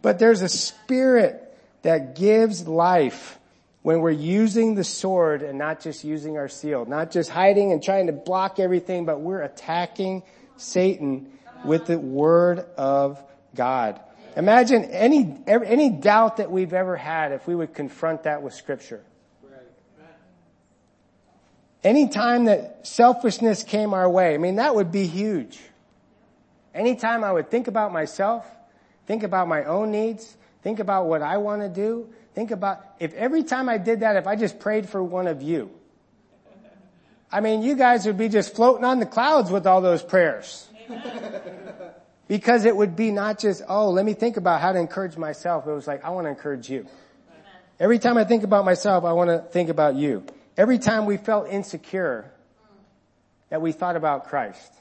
but 0.00 0.18
there's 0.18 0.40
a 0.40 0.48
spirit 0.48 1.41
that 1.82 2.14
gives 2.14 2.66
life 2.66 3.38
when 3.82 4.00
we're 4.00 4.10
using 4.10 4.76
the 4.76 4.84
sword 4.84 5.42
and 5.42 5.58
not 5.58 5.80
just 5.80 6.04
using 6.04 6.36
our 6.36 6.48
shield, 6.48 6.88
not 6.88 7.10
just 7.10 7.28
hiding 7.28 7.72
and 7.72 7.82
trying 7.82 8.06
to 8.06 8.12
block 8.12 8.60
everything, 8.60 9.04
but 9.04 9.20
we're 9.20 9.42
attacking 9.42 10.22
Satan 10.56 11.30
with 11.64 11.86
the 11.86 11.98
word 11.98 12.60
of 12.76 13.22
God. 13.54 14.00
Imagine 14.36 14.84
any, 14.84 15.36
any 15.46 15.90
doubt 15.90 16.38
that 16.38 16.50
we've 16.50 16.72
ever 16.72 16.96
had 16.96 17.32
if 17.32 17.46
we 17.46 17.54
would 17.54 17.74
confront 17.74 18.22
that 18.22 18.42
with 18.42 18.54
scripture. 18.54 19.02
Anytime 21.84 22.44
that 22.44 22.86
selfishness 22.86 23.64
came 23.64 23.92
our 23.92 24.08
way, 24.08 24.34
I 24.34 24.38
mean, 24.38 24.56
that 24.56 24.74
would 24.74 24.92
be 24.92 25.06
huge. 25.06 25.58
Anytime 26.72 27.24
I 27.24 27.32
would 27.32 27.50
think 27.50 27.66
about 27.66 27.92
myself, 27.92 28.46
think 29.06 29.24
about 29.24 29.48
my 29.48 29.64
own 29.64 29.90
needs, 29.90 30.36
think 30.62 30.78
about 30.78 31.06
what 31.06 31.22
I 31.22 31.38
want 31.38 31.62
to 31.62 31.68
do, 31.68 32.08
Think 32.34 32.50
about 32.50 32.84
if 32.98 33.12
every 33.14 33.42
time 33.42 33.68
I 33.68 33.78
did 33.78 34.00
that, 34.00 34.16
if 34.16 34.26
I 34.26 34.36
just 34.36 34.58
prayed 34.58 34.88
for 34.88 35.02
one 35.02 35.26
of 35.26 35.42
you, 35.42 35.70
I 37.30 37.40
mean, 37.40 37.62
you 37.62 37.76
guys 37.76 38.06
would 38.06 38.18
be 38.18 38.28
just 38.28 38.54
floating 38.54 38.84
on 38.84 38.98
the 38.98 39.06
clouds 39.06 39.50
with 39.50 39.66
all 39.66 39.80
those 39.80 40.02
prayers. 40.02 40.68
because 42.28 42.64
it 42.64 42.76
would 42.76 42.94
be 42.96 43.10
not 43.10 43.38
just, 43.38 43.62
oh, 43.68 43.90
let 43.90 44.04
me 44.04 44.14
think 44.14 44.36
about 44.36 44.60
how 44.60 44.72
to 44.72 44.78
encourage 44.78 45.16
myself. 45.16 45.66
It 45.66 45.72
was 45.72 45.86
like, 45.86 46.04
I 46.04 46.10
want 46.10 46.26
to 46.26 46.30
encourage 46.30 46.68
you. 46.70 46.86
Every 47.80 47.98
time 47.98 48.16
I 48.16 48.24
think 48.24 48.44
about 48.44 48.64
myself, 48.64 49.04
I 49.04 49.12
want 49.12 49.28
to 49.28 49.40
think 49.50 49.68
about 49.68 49.94
you. 49.94 50.24
Every 50.56 50.78
time 50.78 51.06
we 51.06 51.16
felt 51.16 51.48
insecure, 51.48 52.30
that 53.48 53.60
we 53.60 53.72
thought 53.72 53.96
about 53.96 54.28
Christ. 54.28 54.72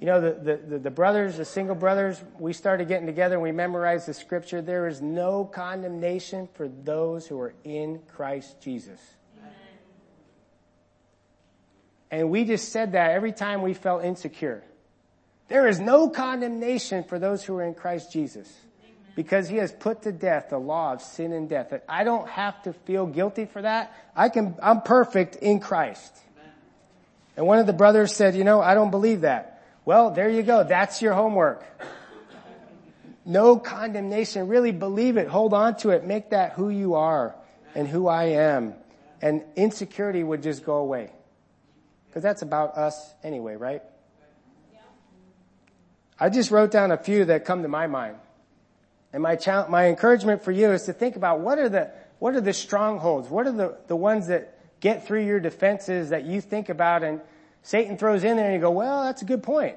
You 0.00 0.06
know, 0.06 0.20
the, 0.20 0.56
the, 0.56 0.78
the, 0.78 0.90
brothers, 0.90 1.38
the 1.38 1.46
single 1.46 1.74
brothers, 1.74 2.22
we 2.38 2.52
started 2.52 2.86
getting 2.86 3.06
together 3.06 3.36
and 3.36 3.42
we 3.42 3.52
memorized 3.52 4.06
the 4.06 4.12
scripture. 4.12 4.60
There 4.60 4.86
is 4.88 5.00
no 5.00 5.44
condemnation 5.44 6.48
for 6.52 6.68
those 6.68 7.26
who 7.26 7.40
are 7.40 7.54
in 7.64 8.00
Christ 8.14 8.60
Jesus. 8.60 9.00
Amen. 9.38 9.52
And 12.10 12.30
we 12.30 12.44
just 12.44 12.72
said 12.72 12.92
that 12.92 13.12
every 13.12 13.32
time 13.32 13.62
we 13.62 13.72
felt 13.72 14.04
insecure. 14.04 14.62
There 15.48 15.66
is 15.66 15.80
no 15.80 16.10
condemnation 16.10 17.04
for 17.04 17.18
those 17.18 17.42
who 17.42 17.56
are 17.56 17.62
in 17.62 17.74
Christ 17.74 18.12
Jesus. 18.12 18.52
Because 19.14 19.48
he 19.48 19.56
has 19.56 19.72
put 19.72 20.02
to 20.02 20.12
death 20.12 20.50
the 20.50 20.58
law 20.58 20.92
of 20.92 21.00
sin 21.00 21.32
and 21.32 21.48
death. 21.48 21.72
I 21.88 22.04
don't 22.04 22.28
have 22.28 22.62
to 22.64 22.74
feel 22.74 23.06
guilty 23.06 23.46
for 23.46 23.62
that. 23.62 23.94
I 24.14 24.28
can, 24.28 24.56
I'm 24.62 24.82
perfect 24.82 25.36
in 25.36 25.60
Christ. 25.60 26.14
And 27.34 27.46
one 27.46 27.58
of 27.58 27.66
the 27.66 27.72
brothers 27.72 28.14
said, 28.14 28.36
you 28.36 28.44
know, 28.44 28.60
I 28.60 28.74
don't 28.74 28.90
believe 28.90 29.22
that. 29.22 29.55
Well, 29.86 30.10
there 30.10 30.28
you 30.28 30.42
go. 30.42 30.64
That's 30.64 31.00
your 31.00 31.14
homework. 31.14 31.64
No 33.24 33.56
condemnation. 33.56 34.48
Really 34.48 34.72
believe 34.72 35.16
it. 35.16 35.28
Hold 35.28 35.54
on 35.54 35.76
to 35.76 35.90
it. 35.90 36.04
Make 36.04 36.30
that 36.30 36.52
who 36.52 36.70
you 36.70 36.94
are 36.94 37.36
and 37.74 37.86
who 37.86 38.08
I 38.08 38.24
am. 38.24 38.74
And 39.22 39.42
insecurity 39.54 40.24
would 40.24 40.42
just 40.42 40.64
go 40.64 40.76
away. 40.78 41.12
Cause 42.12 42.22
that's 42.22 42.42
about 42.42 42.76
us 42.76 43.14
anyway, 43.22 43.56
right? 43.56 43.82
I 46.18 46.30
just 46.30 46.50
wrote 46.50 46.70
down 46.70 46.90
a 46.90 46.96
few 46.96 47.26
that 47.26 47.44
come 47.44 47.62
to 47.62 47.68
my 47.68 47.86
mind. 47.86 48.16
And 49.12 49.22
my 49.22 49.38
my 49.68 49.86
encouragement 49.86 50.42
for 50.42 50.50
you 50.50 50.72
is 50.72 50.84
to 50.84 50.92
think 50.92 51.14
about 51.14 51.40
what 51.40 51.58
are 51.58 51.68
the, 51.68 51.92
what 52.18 52.34
are 52.34 52.40
the 52.40 52.54
strongholds? 52.54 53.28
What 53.28 53.46
are 53.46 53.52
the, 53.52 53.76
the 53.86 53.96
ones 53.96 54.28
that 54.28 54.80
get 54.80 55.06
through 55.06 55.26
your 55.26 55.38
defenses 55.38 56.08
that 56.10 56.24
you 56.24 56.40
think 56.40 56.70
about 56.70 57.04
and 57.04 57.20
Satan 57.66 57.98
throws 57.98 58.22
in 58.22 58.36
there 58.36 58.44
and 58.44 58.54
you 58.54 58.60
go, 58.60 58.70
well, 58.70 59.02
that's 59.02 59.22
a 59.22 59.24
good 59.24 59.42
point. 59.42 59.74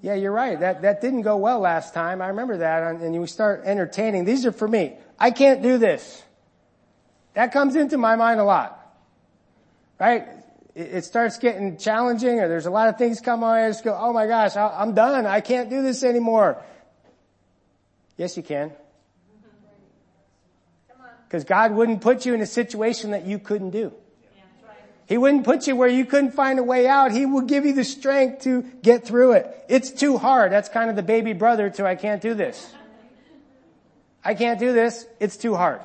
Yeah, 0.00 0.14
you're 0.14 0.32
right. 0.32 0.58
That, 0.58 0.80
that 0.80 1.02
didn't 1.02 1.22
go 1.22 1.36
well 1.36 1.60
last 1.60 1.92
time. 1.92 2.22
I 2.22 2.28
remember 2.28 2.56
that. 2.56 3.02
And 3.02 3.14
you 3.14 3.26
start 3.26 3.64
entertaining. 3.66 4.24
These 4.24 4.46
are 4.46 4.52
for 4.52 4.66
me. 4.66 4.94
I 5.18 5.30
can't 5.30 5.62
do 5.62 5.76
this. 5.76 6.22
That 7.34 7.52
comes 7.52 7.76
into 7.76 7.98
my 7.98 8.16
mind 8.16 8.40
a 8.40 8.44
lot. 8.44 8.78
Right? 10.00 10.26
It, 10.74 11.04
starts 11.04 11.36
getting 11.36 11.76
challenging 11.76 12.40
or 12.40 12.48
there's 12.48 12.64
a 12.64 12.70
lot 12.70 12.88
of 12.88 12.96
things 12.96 13.20
come 13.20 13.44
on. 13.44 13.58
I 13.58 13.68
just 13.68 13.84
go, 13.84 13.94
oh 13.94 14.14
my 14.14 14.26
gosh, 14.26 14.56
I'm 14.56 14.94
done. 14.94 15.26
I 15.26 15.42
can't 15.42 15.68
do 15.68 15.82
this 15.82 16.04
anymore. 16.04 16.64
Yes, 18.16 18.38
you 18.38 18.42
can. 18.42 18.72
Because 21.28 21.44
God 21.44 21.72
wouldn't 21.72 22.00
put 22.00 22.24
you 22.24 22.32
in 22.32 22.40
a 22.40 22.46
situation 22.46 23.10
that 23.10 23.26
you 23.26 23.38
couldn't 23.38 23.70
do. 23.70 23.92
He 25.06 25.18
wouldn't 25.18 25.44
put 25.44 25.66
you 25.66 25.76
where 25.76 25.88
you 25.88 26.04
couldn't 26.04 26.32
find 26.32 26.58
a 26.58 26.62
way 26.62 26.86
out. 26.86 27.12
He 27.12 27.26
will 27.26 27.42
give 27.42 27.66
you 27.66 27.72
the 27.72 27.84
strength 27.84 28.42
to 28.44 28.62
get 28.82 29.04
through 29.04 29.32
it. 29.32 29.64
It's 29.68 29.90
too 29.90 30.16
hard. 30.16 30.52
That's 30.52 30.68
kind 30.68 30.90
of 30.90 30.96
the 30.96 31.02
baby 31.02 31.32
brother 31.32 31.70
to 31.70 31.86
I 31.86 31.96
can't 31.96 32.22
do 32.22 32.34
this. 32.34 32.72
I 34.24 34.34
can't 34.34 34.58
do 34.58 34.72
this. 34.72 35.04
It's 35.18 35.36
too 35.36 35.54
hard. 35.54 35.80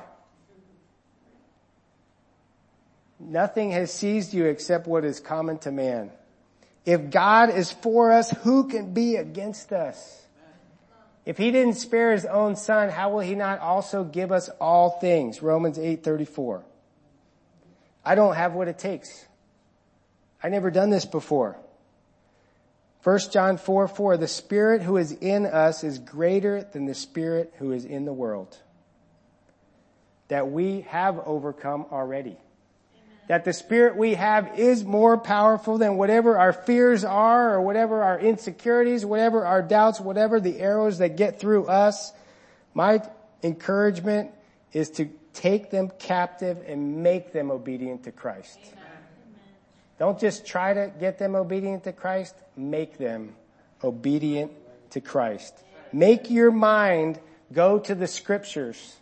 Nothing 3.20 3.72
has 3.72 3.92
seized 3.92 4.32
you 4.32 4.46
except 4.46 4.86
what 4.86 5.04
is 5.04 5.18
common 5.18 5.58
to 5.58 5.72
man. 5.72 6.10
If 6.86 7.10
God 7.10 7.50
is 7.50 7.72
for 7.72 8.12
us, 8.12 8.30
who 8.30 8.68
can 8.68 8.94
be 8.94 9.16
against 9.16 9.72
us? 9.72 10.24
If 11.26 11.36
he 11.36 11.50
didn't 11.50 11.74
spare 11.74 12.12
his 12.12 12.24
own 12.24 12.56
son, 12.56 12.88
how 12.88 13.10
will 13.10 13.20
he 13.20 13.34
not 13.34 13.58
also 13.58 14.04
give 14.04 14.32
us 14.32 14.48
all 14.60 14.98
things? 14.98 15.42
Romans 15.42 15.78
8:34. 15.78 16.62
I 18.04 18.14
don't 18.14 18.34
have 18.34 18.54
what 18.54 18.68
it 18.68 18.78
takes. 18.78 19.26
I 20.42 20.48
never 20.48 20.70
done 20.70 20.90
this 20.90 21.04
before. 21.04 21.58
1 23.04 23.18
John 23.30 23.58
4, 23.58 23.88
4, 23.88 24.16
the 24.16 24.28
spirit 24.28 24.82
who 24.82 24.96
is 24.96 25.12
in 25.12 25.46
us 25.46 25.84
is 25.84 25.98
greater 25.98 26.62
than 26.62 26.86
the 26.86 26.94
spirit 26.94 27.54
who 27.58 27.72
is 27.72 27.84
in 27.84 28.04
the 28.04 28.12
world. 28.12 28.56
That 30.28 30.50
we 30.50 30.82
have 30.82 31.18
overcome 31.24 31.86
already. 31.90 32.36
Amen. 32.36 32.38
That 33.28 33.44
the 33.44 33.52
spirit 33.52 33.96
we 33.96 34.14
have 34.14 34.58
is 34.58 34.84
more 34.84 35.16
powerful 35.16 35.78
than 35.78 35.96
whatever 35.96 36.38
our 36.38 36.52
fears 36.52 37.04
are 37.04 37.54
or 37.54 37.62
whatever 37.62 38.02
our 38.02 38.18
insecurities, 38.18 39.06
whatever 39.06 39.46
our 39.46 39.62
doubts, 39.62 40.00
whatever 40.00 40.40
the 40.40 40.58
arrows 40.58 40.98
that 40.98 41.16
get 41.16 41.40
through 41.40 41.66
us. 41.66 42.12
My 42.74 43.00
encouragement 43.42 44.32
is 44.72 44.90
to 44.90 45.08
take 45.38 45.70
them 45.70 45.88
captive 46.00 46.58
and 46.66 47.00
make 47.00 47.32
them 47.32 47.52
obedient 47.52 48.02
to 48.04 48.12
Christ. 48.12 48.58
Amen. 48.60 48.82
Don't 49.96 50.18
just 50.18 50.44
try 50.44 50.74
to 50.74 50.92
get 50.98 51.18
them 51.18 51.36
obedient 51.36 51.84
to 51.84 51.92
Christ, 51.92 52.34
make 52.56 52.98
them 52.98 53.36
obedient 53.84 54.50
to 54.90 55.00
Christ. 55.00 55.54
Make 55.92 56.28
your 56.28 56.50
mind 56.50 57.20
go 57.52 57.78
to 57.78 57.94
the 57.94 58.08
scriptures 58.08 58.96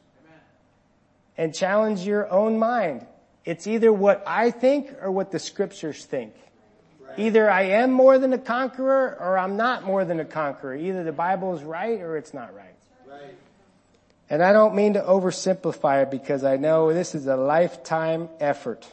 and 1.38 1.54
challenge 1.54 2.02
your 2.02 2.30
own 2.30 2.58
mind. 2.58 3.06
It's 3.46 3.66
either 3.66 3.90
what 3.90 4.22
I 4.26 4.50
think 4.50 4.92
or 5.00 5.10
what 5.10 5.32
the 5.32 5.38
scriptures 5.38 6.04
think. 6.04 6.34
Either 7.16 7.50
I 7.50 7.62
am 7.62 7.92
more 7.92 8.18
than 8.18 8.34
a 8.34 8.38
conqueror 8.38 9.16
or 9.18 9.38
I'm 9.38 9.56
not 9.56 9.84
more 9.84 10.04
than 10.04 10.20
a 10.20 10.24
conqueror. 10.26 10.76
Either 10.76 11.02
the 11.02 11.12
Bible 11.12 11.56
is 11.56 11.62
right 11.62 11.98
or 12.00 12.18
it's 12.18 12.34
not 12.34 12.54
right. 12.54 12.64
right. 12.66 12.75
And 14.28 14.42
I 14.42 14.52
don't 14.52 14.74
mean 14.74 14.94
to 14.94 15.00
oversimplify 15.00 16.02
it 16.02 16.10
because 16.10 16.42
I 16.44 16.56
know 16.56 16.92
this 16.92 17.14
is 17.14 17.26
a 17.26 17.36
lifetime 17.36 18.28
effort. 18.40 18.86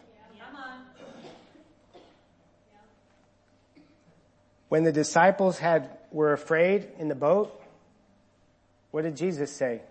When 4.70 4.84
the 4.84 4.92
disciples 4.92 5.60
had, 5.60 5.90
were 6.12 6.34
afraid 6.34 6.88
in 6.98 7.08
the 7.08 7.16
boat, 7.16 7.60
what 8.92 9.04
did 9.04 9.18
Jesus 9.18 9.52
say? 9.52 9.82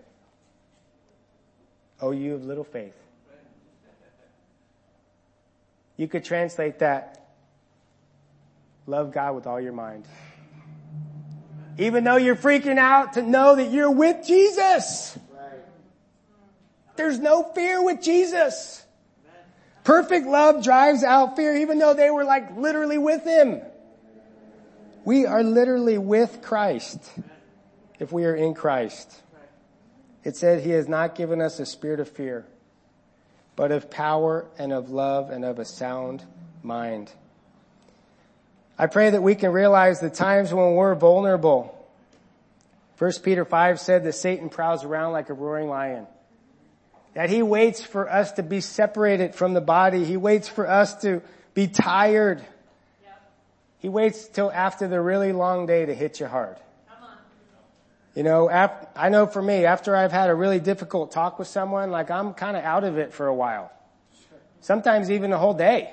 Oh, 2.01 2.11
you 2.11 2.35
of 2.35 2.43
little 2.43 2.63
faith. 2.63 2.95
You 5.95 6.07
could 6.07 6.25
translate 6.25 6.79
that 6.79 7.23
Love 8.85 9.13
God 9.13 9.35
with 9.35 9.47
all 9.47 9.61
your 9.61 9.71
mind. 9.71 10.05
Even 11.77 12.03
though 12.03 12.17
you're 12.17 12.35
freaking 12.35 12.77
out 12.77 13.13
to 13.13 13.21
know 13.21 13.55
that 13.55 13.71
you're 13.71 13.91
with 13.91 14.25
Jesus. 14.27 15.17
There's 16.95 17.19
no 17.19 17.43
fear 17.43 17.83
with 17.83 18.01
Jesus. 18.01 18.85
Perfect 19.83 20.27
love 20.27 20.63
drives 20.63 21.03
out 21.03 21.35
fear 21.35 21.55
even 21.57 21.79
though 21.79 21.93
they 21.93 22.09
were 22.09 22.23
like 22.23 22.55
literally 22.55 22.97
with 22.97 23.23
Him. 23.23 23.61
We 25.03 25.25
are 25.25 25.43
literally 25.43 25.97
with 25.97 26.41
Christ 26.41 26.99
if 27.99 28.11
we 28.11 28.25
are 28.25 28.35
in 28.35 28.53
Christ. 28.53 29.21
It 30.23 30.37
said 30.37 30.63
He 30.63 30.71
has 30.71 30.87
not 30.87 31.15
given 31.15 31.41
us 31.41 31.59
a 31.59 31.65
spirit 31.65 31.99
of 31.99 32.07
fear, 32.09 32.45
but 33.55 33.71
of 33.71 33.89
power 33.89 34.45
and 34.57 34.71
of 34.71 34.89
love 34.89 35.29
and 35.29 35.43
of 35.43 35.59
a 35.59 35.65
sound 35.65 36.23
mind. 36.61 37.11
I 38.77 38.87
pray 38.87 39.09
that 39.09 39.21
we 39.21 39.35
can 39.35 39.51
realize 39.51 39.99
the 39.99 40.09
times 40.09 40.53
when 40.53 40.75
we're 40.75 40.95
vulnerable. 40.95 41.77
First 42.95 43.23
Peter 43.23 43.43
5 43.43 43.79
said 43.79 44.03
that 44.05 44.13
Satan 44.13 44.49
prowls 44.49 44.85
around 44.85 45.11
like 45.11 45.29
a 45.29 45.33
roaring 45.33 45.67
lion. 45.67 46.07
That 47.13 47.29
he 47.29 47.43
waits 47.43 47.83
for 47.83 48.09
us 48.09 48.31
to 48.33 48.43
be 48.43 48.61
separated 48.61 49.35
from 49.35 49.53
the 49.53 49.61
body. 49.61 50.03
He 50.03 50.17
waits 50.17 50.47
for 50.47 50.67
us 50.67 50.95
to 51.01 51.21
be 51.53 51.67
tired. 51.67 52.39
Yep. 53.03 53.21
He 53.79 53.89
waits 53.89 54.27
till 54.27 54.51
after 54.51 54.87
the 54.87 54.99
really 54.99 55.31
long 55.31 55.67
day 55.67 55.85
to 55.85 55.93
hit 55.93 56.19
you 56.19 56.27
hard. 56.27 56.57
You 58.15 58.21
know, 58.21 58.47
I 58.47 59.09
know 59.09 59.25
for 59.25 59.41
me, 59.41 59.65
after 59.65 59.95
I've 59.95 60.11
had 60.11 60.29
a 60.29 60.35
really 60.35 60.59
difficult 60.59 61.11
talk 61.11 61.39
with 61.39 61.47
someone, 61.47 61.89
like 61.89 62.11
I'm 62.11 62.35
kind 62.35 62.55
of 62.55 62.63
out 62.63 62.83
of 62.83 62.99
it 62.99 63.11
for 63.11 63.25
a 63.25 63.33
while. 63.33 63.71
Sometimes 64.61 65.09
even 65.09 65.33
a 65.33 65.37
whole 65.37 65.55
day. 65.55 65.91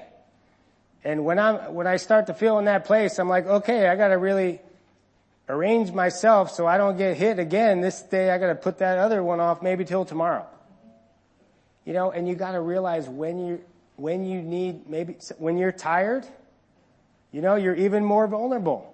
And 1.03 1.25
when 1.25 1.39
I'm, 1.39 1.73
when 1.73 1.87
I 1.87 1.97
start 1.97 2.27
to 2.27 2.35
feel 2.35 2.59
in 2.59 2.67
that 2.67 2.85
place, 2.85 3.19
I'm 3.19 3.29
like, 3.29 3.47
okay, 3.47 3.89
I 3.89 3.97
gotta 3.97 4.19
really 4.19 4.61
arrange 5.49 5.93
myself 5.93 6.53
so 6.53 6.67
I 6.67 6.77
don't 6.77 6.99
get 6.99 7.17
hit 7.17 7.39
again 7.39 7.81
this 7.81 8.03
day. 8.03 8.31
I 8.31 8.37
gotta 8.37 8.55
put 8.55 8.79
that 8.79 8.99
other 8.99 9.23
one 9.23 9.41
off 9.41 9.63
maybe 9.63 9.87
till 9.87 10.05
tomorrow. 10.05 10.47
You 11.85 11.93
know, 11.93 12.11
and 12.11 12.29
you 12.29 12.35
gotta 12.35 12.61
realize 12.61 13.09
when 13.09 13.39
you, 13.45 13.61
when 13.97 14.25
you 14.25 14.43
need, 14.43 14.89
maybe, 14.89 15.17
when 15.39 15.59
you're 15.59 15.73
tired, 15.73 16.27
you 17.33 17.41
know, 17.41 17.57
you're 17.57 17.75
even 17.75 18.05
more 18.05 18.27
vulnerable. 18.27 18.87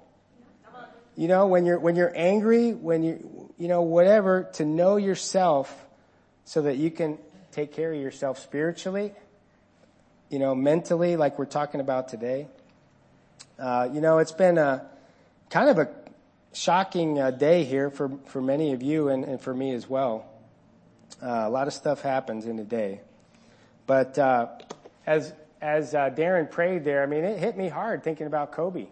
You 1.16 1.28
know, 1.28 1.46
when 1.46 1.64
you're, 1.64 1.78
when 1.78 1.96
you're 1.96 2.12
angry, 2.14 2.72
when 2.72 3.02
you, 3.02 3.52
you 3.58 3.68
know, 3.68 3.82
whatever, 3.82 4.50
to 4.54 4.64
know 4.64 4.96
yourself 4.96 5.86
so 6.44 6.62
that 6.62 6.76
you 6.76 6.90
can 6.90 7.18
take 7.52 7.72
care 7.72 7.92
of 7.92 8.00
yourself 8.00 8.38
spiritually 8.38 9.12
you 10.30 10.38
know, 10.38 10.54
mentally, 10.54 11.16
like 11.16 11.38
we're 11.38 11.44
talking 11.44 11.80
about 11.80 12.08
today. 12.08 12.48
Uh, 13.58 13.88
you 13.92 14.00
know, 14.00 14.18
it's 14.18 14.32
been 14.32 14.58
a 14.58 14.86
kind 15.50 15.70
of 15.70 15.78
a 15.78 15.88
shocking 16.52 17.20
uh, 17.20 17.30
day 17.30 17.64
here 17.64 17.90
for, 17.90 18.10
for 18.26 18.42
many 18.42 18.72
of 18.72 18.82
you 18.82 19.08
and, 19.08 19.24
and 19.24 19.40
for 19.40 19.54
me 19.54 19.72
as 19.72 19.88
well. 19.88 20.26
Uh, 21.22 21.44
a 21.46 21.50
lot 21.50 21.66
of 21.66 21.72
stuff 21.72 22.02
happens 22.02 22.46
in 22.46 22.58
a 22.58 22.64
day. 22.64 23.00
But 23.86 24.18
uh, 24.18 24.48
as 25.06 25.32
as 25.60 25.94
uh, 25.94 26.10
Darren 26.10 26.50
prayed 26.50 26.84
there, 26.84 27.02
I 27.02 27.06
mean, 27.06 27.24
it 27.24 27.38
hit 27.38 27.56
me 27.56 27.68
hard 27.68 28.02
thinking 28.02 28.26
about 28.26 28.52
Kobe. 28.52 28.86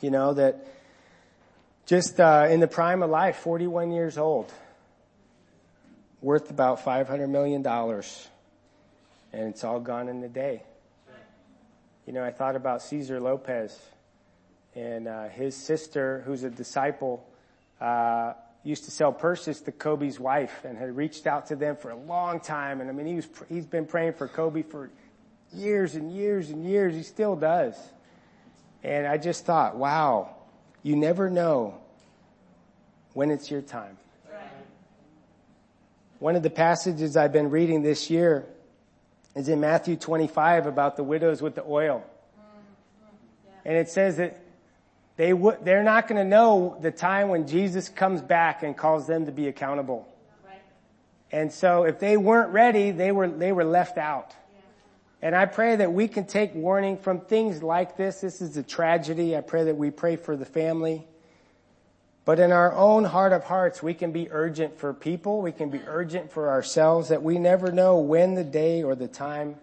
You 0.00 0.10
know 0.10 0.34
that 0.34 0.66
just 1.86 2.20
uh, 2.20 2.46
in 2.50 2.60
the 2.60 2.68
prime 2.68 3.02
of 3.02 3.10
life, 3.10 3.36
41 3.36 3.92
years 3.92 4.18
old, 4.18 4.52
worth 6.20 6.50
about 6.50 6.84
500 6.84 7.28
million 7.28 7.62
dollars 7.62 8.28
and 9.32 9.48
it's 9.48 9.64
all 9.64 9.80
gone 9.80 10.08
in 10.08 10.22
a 10.22 10.28
day. 10.28 10.62
You 12.06 12.12
know, 12.12 12.24
I 12.24 12.30
thought 12.30 12.56
about 12.56 12.82
Cesar 12.82 13.20
Lopez 13.20 13.78
and 14.74 15.06
uh, 15.06 15.28
his 15.28 15.54
sister, 15.54 16.22
who's 16.26 16.42
a 16.42 16.50
disciple, 16.50 17.24
uh, 17.80 18.32
used 18.62 18.84
to 18.84 18.90
sell 18.90 19.12
purses 19.12 19.60
to 19.62 19.72
Kobe's 19.72 20.20
wife 20.20 20.64
and 20.64 20.76
had 20.76 20.96
reached 20.96 21.26
out 21.26 21.46
to 21.46 21.56
them 21.56 21.76
for 21.76 21.90
a 21.90 21.96
long 21.96 22.40
time. 22.40 22.80
And 22.80 22.90
I 22.90 22.92
mean, 22.92 23.06
he 23.06 23.14
was 23.14 23.28
he's 23.48 23.66
been 23.66 23.86
praying 23.86 24.14
for 24.14 24.28
Kobe 24.28 24.62
for 24.62 24.90
years 25.52 25.94
and 25.94 26.12
years 26.12 26.50
and 26.50 26.64
years. 26.64 26.94
He 26.94 27.02
still 27.02 27.36
does. 27.36 27.74
And 28.82 29.06
I 29.06 29.18
just 29.18 29.44
thought, 29.44 29.76
wow, 29.76 30.36
you 30.82 30.96
never 30.96 31.30
know 31.30 31.78
when 33.14 33.30
it's 33.30 33.50
your 33.50 33.62
time. 33.62 33.96
One 36.18 36.36
of 36.36 36.42
the 36.42 36.50
passages 36.50 37.16
I've 37.16 37.32
been 37.32 37.48
reading 37.48 37.82
this 37.82 38.10
year 38.10 38.44
is 39.34 39.48
in 39.48 39.58
Matthew 39.60 39.96
25 39.96 40.66
about 40.66 40.96
the 40.96 41.02
widows 41.02 41.40
with 41.40 41.54
the 41.54 41.64
oil. 41.64 42.04
Mm-hmm. 42.38 43.68
And 43.68 43.76
it 43.78 43.88
says 43.88 44.18
that 44.18 44.38
they 45.20 45.34
would, 45.34 45.62
they're 45.66 45.82
not 45.82 46.08
going 46.08 46.16
to 46.16 46.26
know 46.26 46.78
the 46.80 46.90
time 46.90 47.28
when 47.28 47.46
Jesus 47.46 47.90
comes 47.90 48.22
back 48.22 48.62
and 48.62 48.74
calls 48.74 49.06
them 49.06 49.26
to 49.26 49.32
be 49.32 49.48
accountable. 49.48 50.08
And 51.30 51.52
so 51.52 51.82
if 51.82 51.98
they 51.98 52.16
weren't 52.16 52.54
ready, 52.54 52.90
they 52.90 53.12
were, 53.12 53.28
they 53.28 53.52
were 53.52 53.64
left 53.64 53.98
out. 53.98 54.34
And 55.20 55.36
I 55.36 55.44
pray 55.44 55.76
that 55.76 55.92
we 55.92 56.08
can 56.08 56.24
take 56.24 56.54
warning 56.54 56.96
from 56.96 57.20
things 57.20 57.62
like 57.62 57.98
this. 57.98 58.22
This 58.22 58.40
is 58.40 58.56
a 58.56 58.62
tragedy. 58.62 59.36
I 59.36 59.42
pray 59.42 59.64
that 59.64 59.76
we 59.76 59.90
pray 59.90 60.16
for 60.16 60.38
the 60.38 60.46
family. 60.46 61.06
But 62.24 62.40
in 62.40 62.50
our 62.50 62.74
own 62.74 63.04
heart 63.04 63.34
of 63.34 63.44
hearts, 63.44 63.82
we 63.82 63.92
can 63.92 64.12
be 64.12 64.30
urgent 64.30 64.78
for 64.78 64.94
people. 64.94 65.42
We 65.42 65.52
can 65.52 65.68
be 65.68 65.82
urgent 65.86 66.32
for 66.32 66.48
ourselves 66.48 67.10
that 67.10 67.22
we 67.22 67.38
never 67.38 67.70
know 67.70 67.98
when 67.98 68.36
the 68.36 68.44
day 68.44 68.82
or 68.84 68.94
the 68.94 69.06
time 69.06 69.56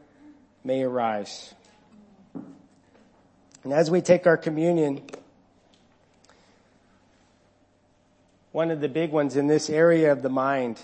may 0.63 0.83
arise. 0.83 1.51
And 3.63 3.73
as 3.73 3.89
we 3.89 4.01
take 4.01 4.27
our 4.27 4.37
communion, 4.37 5.01
one 8.57 8.71
of 8.71 8.81
the 8.81 8.89
big 8.89 9.11
ones 9.11 9.35
in 9.35 9.45
this 9.45 9.69
area 9.69 10.11
of 10.11 10.23
the 10.23 10.29
mind. 10.29 10.81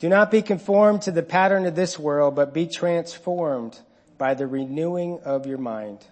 Do 0.00 0.08
not 0.08 0.28
be 0.28 0.42
conformed 0.42 1.02
to 1.02 1.12
the 1.12 1.22
pattern 1.22 1.66
of 1.66 1.76
this 1.76 1.96
world, 1.96 2.34
but 2.34 2.52
be 2.52 2.66
transformed 2.66 3.78
by 4.18 4.34
the 4.34 4.48
renewing 4.48 5.20
of 5.24 5.46
your 5.46 5.58
mind. 5.58 6.04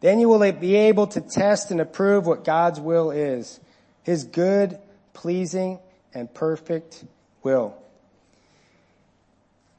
Then 0.00 0.20
you 0.20 0.30
will 0.30 0.52
be 0.52 0.74
able 0.74 1.06
to 1.08 1.20
test 1.20 1.70
and 1.70 1.82
approve 1.82 2.26
what 2.26 2.44
God's 2.44 2.80
will 2.80 3.10
is. 3.10 3.60
His 4.04 4.24
good, 4.24 4.78
pleasing, 5.12 5.80
and 6.14 6.32
perfect 6.32 7.04
will. 7.42 7.76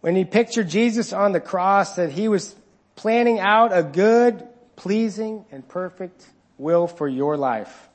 When 0.02 0.16
he 0.16 0.24
pictured 0.24 0.70
Jesus 0.70 1.14
on 1.14 1.32
the 1.32 1.40
cross, 1.40 1.96
that 1.96 2.12
he 2.12 2.28
was 2.28 2.54
planning 2.96 3.40
out 3.40 3.76
a 3.76 3.82
good, 3.82 4.48
pleasing, 4.76 5.46
and 5.52 5.68
perfect 5.68 6.28
will 6.60 6.86
for 6.86 7.08
your 7.08 7.38
life. 7.38 7.89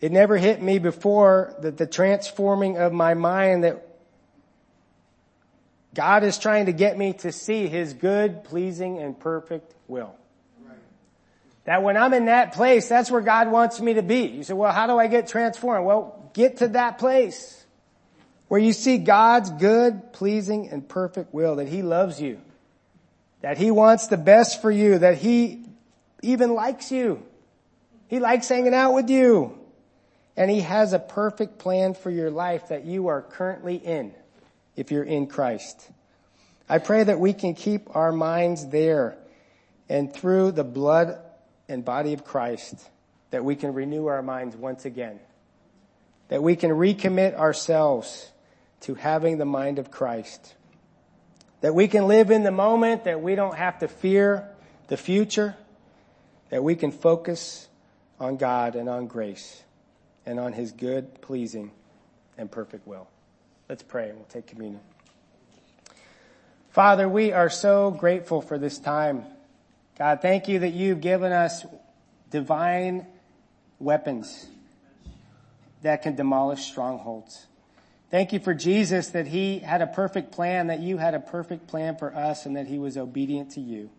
It 0.00 0.12
never 0.12 0.36
hit 0.36 0.62
me 0.62 0.78
before 0.78 1.54
that 1.60 1.76
the 1.76 1.86
transforming 1.86 2.78
of 2.78 2.92
my 2.92 3.14
mind 3.14 3.64
that 3.64 3.84
God 5.94 6.22
is 6.22 6.38
trying 6.38 6.66
to 6.66 6.72
get 6.72 6.96
me 6.96 7.14
to 7.14 7.32
see 7.32 7.66
his 7.66 7.94
good, 7.94 8.44
pleasing, 8.44 8.98
and 8.98 9.18
perfect 9.18 9.74
will. 9.88 10.14
That 11.64 11.82
when 11.82 11.96
I'm 11.96 12.14
in 12.14 12.26
that 12.26 12.54
place, 12.54 12.88
that's 12.88 13.10
where 13.10 13.20
God 13.20 13.50
wants 13.50 13.80
me 13.80 13.94
to 13.94 14.02
be. 14.02 14.26
You 14.26 14.42
say, 14.42 14.54
well, 14.54 14.72
how 14.72 14.86
do 14.86 14.96
I 14.98 15.06
get 15.06 15.28
transformed? 15.28 15.84
Well, 15.84 16.30
get 16.32 16.58
to 16.58 16.68
that 16.68 16.98
place 16.98 17.66
where 18.46 18.60
you 18.60 18.72
see 18.72 18.98
God's 18.98 19.50
good, 19.50 20.12
pleasing, 20.12 20.70
and 20.70 20.88
perfect 20.88 21.34
will, 21.34 21.56
that 21.56 21.68
He 21.68 21.82
loves 21.82 22.22
you, 22.22 22.40
that 23.42 23.58
He 23.58 23.70
wants 23.70 24.06
the 24.06 24.16
best 24.16 24.62
for 24.62 24.70
you, 24.70 24.98
that 24.98 25.18
He 25.18 25.64
even 26.22 26.54
likes 26.54 26.90
you. 26.90 27.22
He 28.06 28.20
likes 28.20 28.48
hanging 28.48 28.72
out 28.72 28.94
with 28.94 29.10
you. 29.10 29.57
And 30.38 30.48
He 30.48 30.60
has 30.60 30.92
a 30.92 31.00
perfect 31.00 31.58
plan 31.58 31.94
for 31.94 32.10
your 32.10 32.30
life 32.30 32.68
that 32.68 32.84
you 32.84 33.08
are 33.08 33.22
currently 33.22 33.74
in, 33.74 34.14
if 34.76 34.92
you're 34.92 35.02
in 35.02 35.26
Christ. 35.26 35.90
I 36.68 36.78
pray 36.78 37.02
that 37.02 37.18
we 37.18 37.32
can 37.32 37.56
keep 37.56 37.96
our 37.96 38.12
minds 38.12 38.68
there 38.68 39.18
and 39.88 40.14
through 40.14 40.52
the 40.52 40.62
blood 40.62 41.18
and 41.68 41.84
body 41.84 42.12
of 42.12 42.24
Christ 42.24 42.76
that 43.32 43.44
we 43.44 43.56
can 43.56 43.74
renew 43.74 44.06
our 44.06 44.22
minds 44.22 44.54
once 44.54 44.84
again. 44.84 45.18
That 46.28 46.40
we 46.40 46.54
can 46.54 46.70
recommit 46.70 47.34
ourselves 47.34 48.30
to 48.82 48.94
having 48.94 49.38
the 49.38 49.44
mind 49.44 49.80
of 49.80 49.90
Christ. 49.90 50.54
That 51.62 51.74
we 51.74 51.88
can 51.88 52.06
live 52.06 52.30
in 52.30 52.44
the 52.44 52.52
moment, 52.52 53.04
that 53.04 53.20
we 53.20 53.34
don't 53.34 53.56
have 53.56 53.80
to 53.80 53.88
fear 53.88 54.48
the 54.86 54.96
future, 54.96 55.56
that 56.50 56.62
we 56.62 56.76
can 56.76 56.92
focus 56.92 57.66
on 58.20 58.36
God 58.36 58.76
and 58.76 58.88
on 58.88 59.08
grace 59.08 59.64
and 60.28 60.38
on 60.38 60.52
His 60.52 60.72
good, 60.72 61.20
pleasing, 61.22 61.72
and 62.36 62.50
perfect 62.50 62.86
will. 62.86 63.08
Let's 63.68 63.82
pray 63.82 64.10
and 64.10 64.18
we'll 64.18 64.26
take 64.26 64.46
communion. 64.46 64.80
Father, 66.70 67.08
we 67.08 67.32
are 67.32 67.50
so 67.50 67.90
grateful 67.90 68.42
for 68.42 68.58
this 68.58 68.78
time. 68.78 69.24
God, 69.98 70.20
thank 70.22 70.46
you 70.46 70.60
that 70.60 70.74
you've 70.74 71.00
given 71.00 71.32
us 71.32 71.64
divine 72.30 73.06
weapons 73.80 74.46
that 75.82 76.02
can 76.02 76.14
demolish 76.14 76.62
strongholds. 76.62 77.46
Thank 78.10 78.32
you 78.32 78.38
for 78.38 78.54
Jesus 78.54 79.08
that 79.08 79.26
he 79.26 79.58
had 79.58 79.82
a 79.82 79.86
perfect 79.86 80.32
plan, 80.32 80.68
that 80.68 80.80
you 80.80 80.98
had 80.98 81.14
a 81.14 81.20
perfect 81.20 81.66
plan 81.66 81.96
for 81.96 82.14
us 82.14 82.46
and 82.46 82.56
that 82.56 82.66
he 82.66 82.78
was 82.78 82.96
obedient 82.96 83.52
to 83.52 83.60
you. 83.60 83.90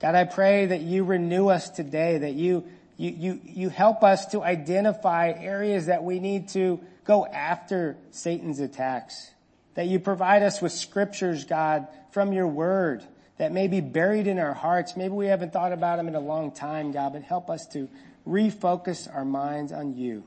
God, 0.00 0.14
I 0.14 0.24
pray 0.24 0.66
that 0.66 0.80
you 0.80 1.04
renew 1.04 1.48
us 1.48 1.68
today, 1.68 2.18
that 2.18 2.32
you, 2.32 2.64
you, 3.00 3.14
you, 3.16 3.40
you 3.44 3.68
help 3.70 4.04
us 4.04 4.26
to 4.26 4.42
identify 4.42 5.32
areas 5.34 5.86
that 5.86 6.04
we 6.04 6.20
need 6.20 6.50
to 6.50 6.80
go 7.04 7.24
after 7.24 7.96
Satan's 8.10 8.60
attacks. 8.60 9.30
That 9.72 9.86
you 9.86 9.98
provide 9.98 10.42
us 10.42 10.60
with 10.60 10.72
scriptures, 10.72 11.44
God, 11.44 11.88
from 12.12 12.34
your 12.34 12.46
word 12.46 13.02
that 13.38 13.52
may 13.52 13.68
be 13.68 13.80
buried 13.80 14.26
in 14.26 14.38
our 14.38 14.52
hearts. 14.52 14.98
Maybe 14.98 15.14
we 15.14 15.28
haven't 15.28 15.50
thought 15.50 15.72
about 15.72 15.96
them 15.96 16.08
in 16.08 16.14
a 16.14 16.20
long 16.20 16.52
time, 16.52 16.92
God, 16.92 17.14
but 17.14 17.22
help 17.22 17.48
us 17.48 17.66
to 17.68 17.88
refocus 18.28 19.08
our 19.14 19.24
minds 19.24 19.72
on 19.72 19.96
you. 19.96 20.22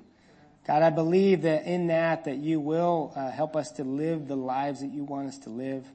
God, 0.65 0.81
I 0.81 0.89
believe 0.89 1.43
that 1.43 1.65
in 1.65 1.87
that, 1.87 2.23
that 2.23 2.37
you 2.37 2.59
will 2.59 3.13
uh, 3.15 3.29
help 3.29 3.55
us 3.55 3.69
to 3.73 3.83
live 3.83 4.27
the 4.27 4.35
lives 4.35 4.79
that 4.81 4.91
you 4.91 5.03
want 5.03 5.27
us 5.27 5.37
to 5.39 5.51
live. 5.51 5.85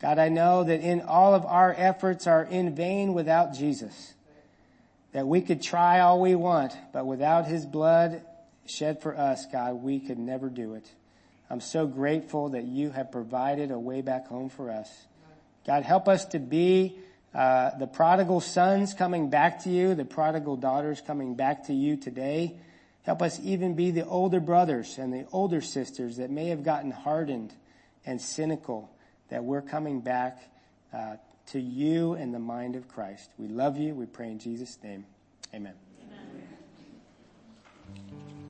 God, 0.00 0.20
I 0.20 0.28
know 0.28 0.62
that 0.62 0.80
in 0.80 1.00
all 1.00 1.34
of 1.34 1.44
our 1.44 1.74
efforts 1.76 2.28
are 2.28 2.44
in 2.44 2.76
vain 2.76 3.14
without 3.14 3.52
Jesus. 3.52 4.14
That 5.12 5.26
we 5.26 5.40
could 5.40 5.60
try 5.60 6.00
all 6.00 6.20
we 6.20 6.34
want, 6.34 6.72
but 6.92 7.04
without 7.04 7.46
his 7.46 7.66
blood 7.66 8.22
shed 8.66 9.02
for 9.02 9.16
us, 9.16 9.46
God, 9.46 9.82
we 9.82 9.98
could 9.98 10.18
never 10.18 10.48
do 10.48 10.74
it. 10.74 10.88
I'm 11.50 11.60
so 11.60 11.86
grateful 11.86 12.50
that 12.50 12.64
you 12.64 12.90
have 12.90 13.10
provided 13.10 13.72
a 13.72 13.78
way 13.78 14.02
back 14.02 14.28
home 14.28 14.50
for 14.50 14.70
us. 14.70 14.88
God, 15.66 15.82
help 15.82 16.06
us 16.08 16.24
to 16.26 16.38
be 16.38 16.96
uh, 17.34 17.76
the 17.78 17.88
prodigal 17.88 18.40
sons 18.40 18.94
coming 18.94 19.30
back 19.30 19.64
to 19.64 19.70
you, 19.70 19.94
the 19.94 20.04
prodigal 20.04 20.56
daughters 20.56 21.00
coming 21.00 21.34
back 21.34 21.66
to 21.66 21.74
you 21.74 21.96
today. 21.96 22.54
Help 23.02 23.22
us 23.22 23.40
even 23.42 23.74
be 23.74 23.90
the 23.90 24.06
older 24.06 24.40
brothers 24.40 24.98
and 24.98 25.12
the 25.12 25.26
older 25.32 25.60
sisters 25.60 26.18
that 26.18 26.30
may 26.30 26.48
have 26.48 26.62
gotten 26.62 26.90
hardened 26.92 27.52
and 28.06 28.20
cynical, 28.20 28.90
that 29.28 29.42
we're 29.42 29.62
coming 29.62 30.00
back 30.00 30.38
uh, 30.92 31.16
to 31.46 31.60
you 31.60 32.14
in 32.14 32.32
the 32.32 32.38
mind 32.38 32.76
of 32.76 32.88
Christ. 32.88 33.30
We 33.38 33.48
love 33.48 33.76
you. 33.76 33.94
We 33.94 34.06
pray 34.06 34.30
in 34.30 34.38
Jesus' 34.38 34.78
name. 34.82 35.06
Amen. 35.54 35.74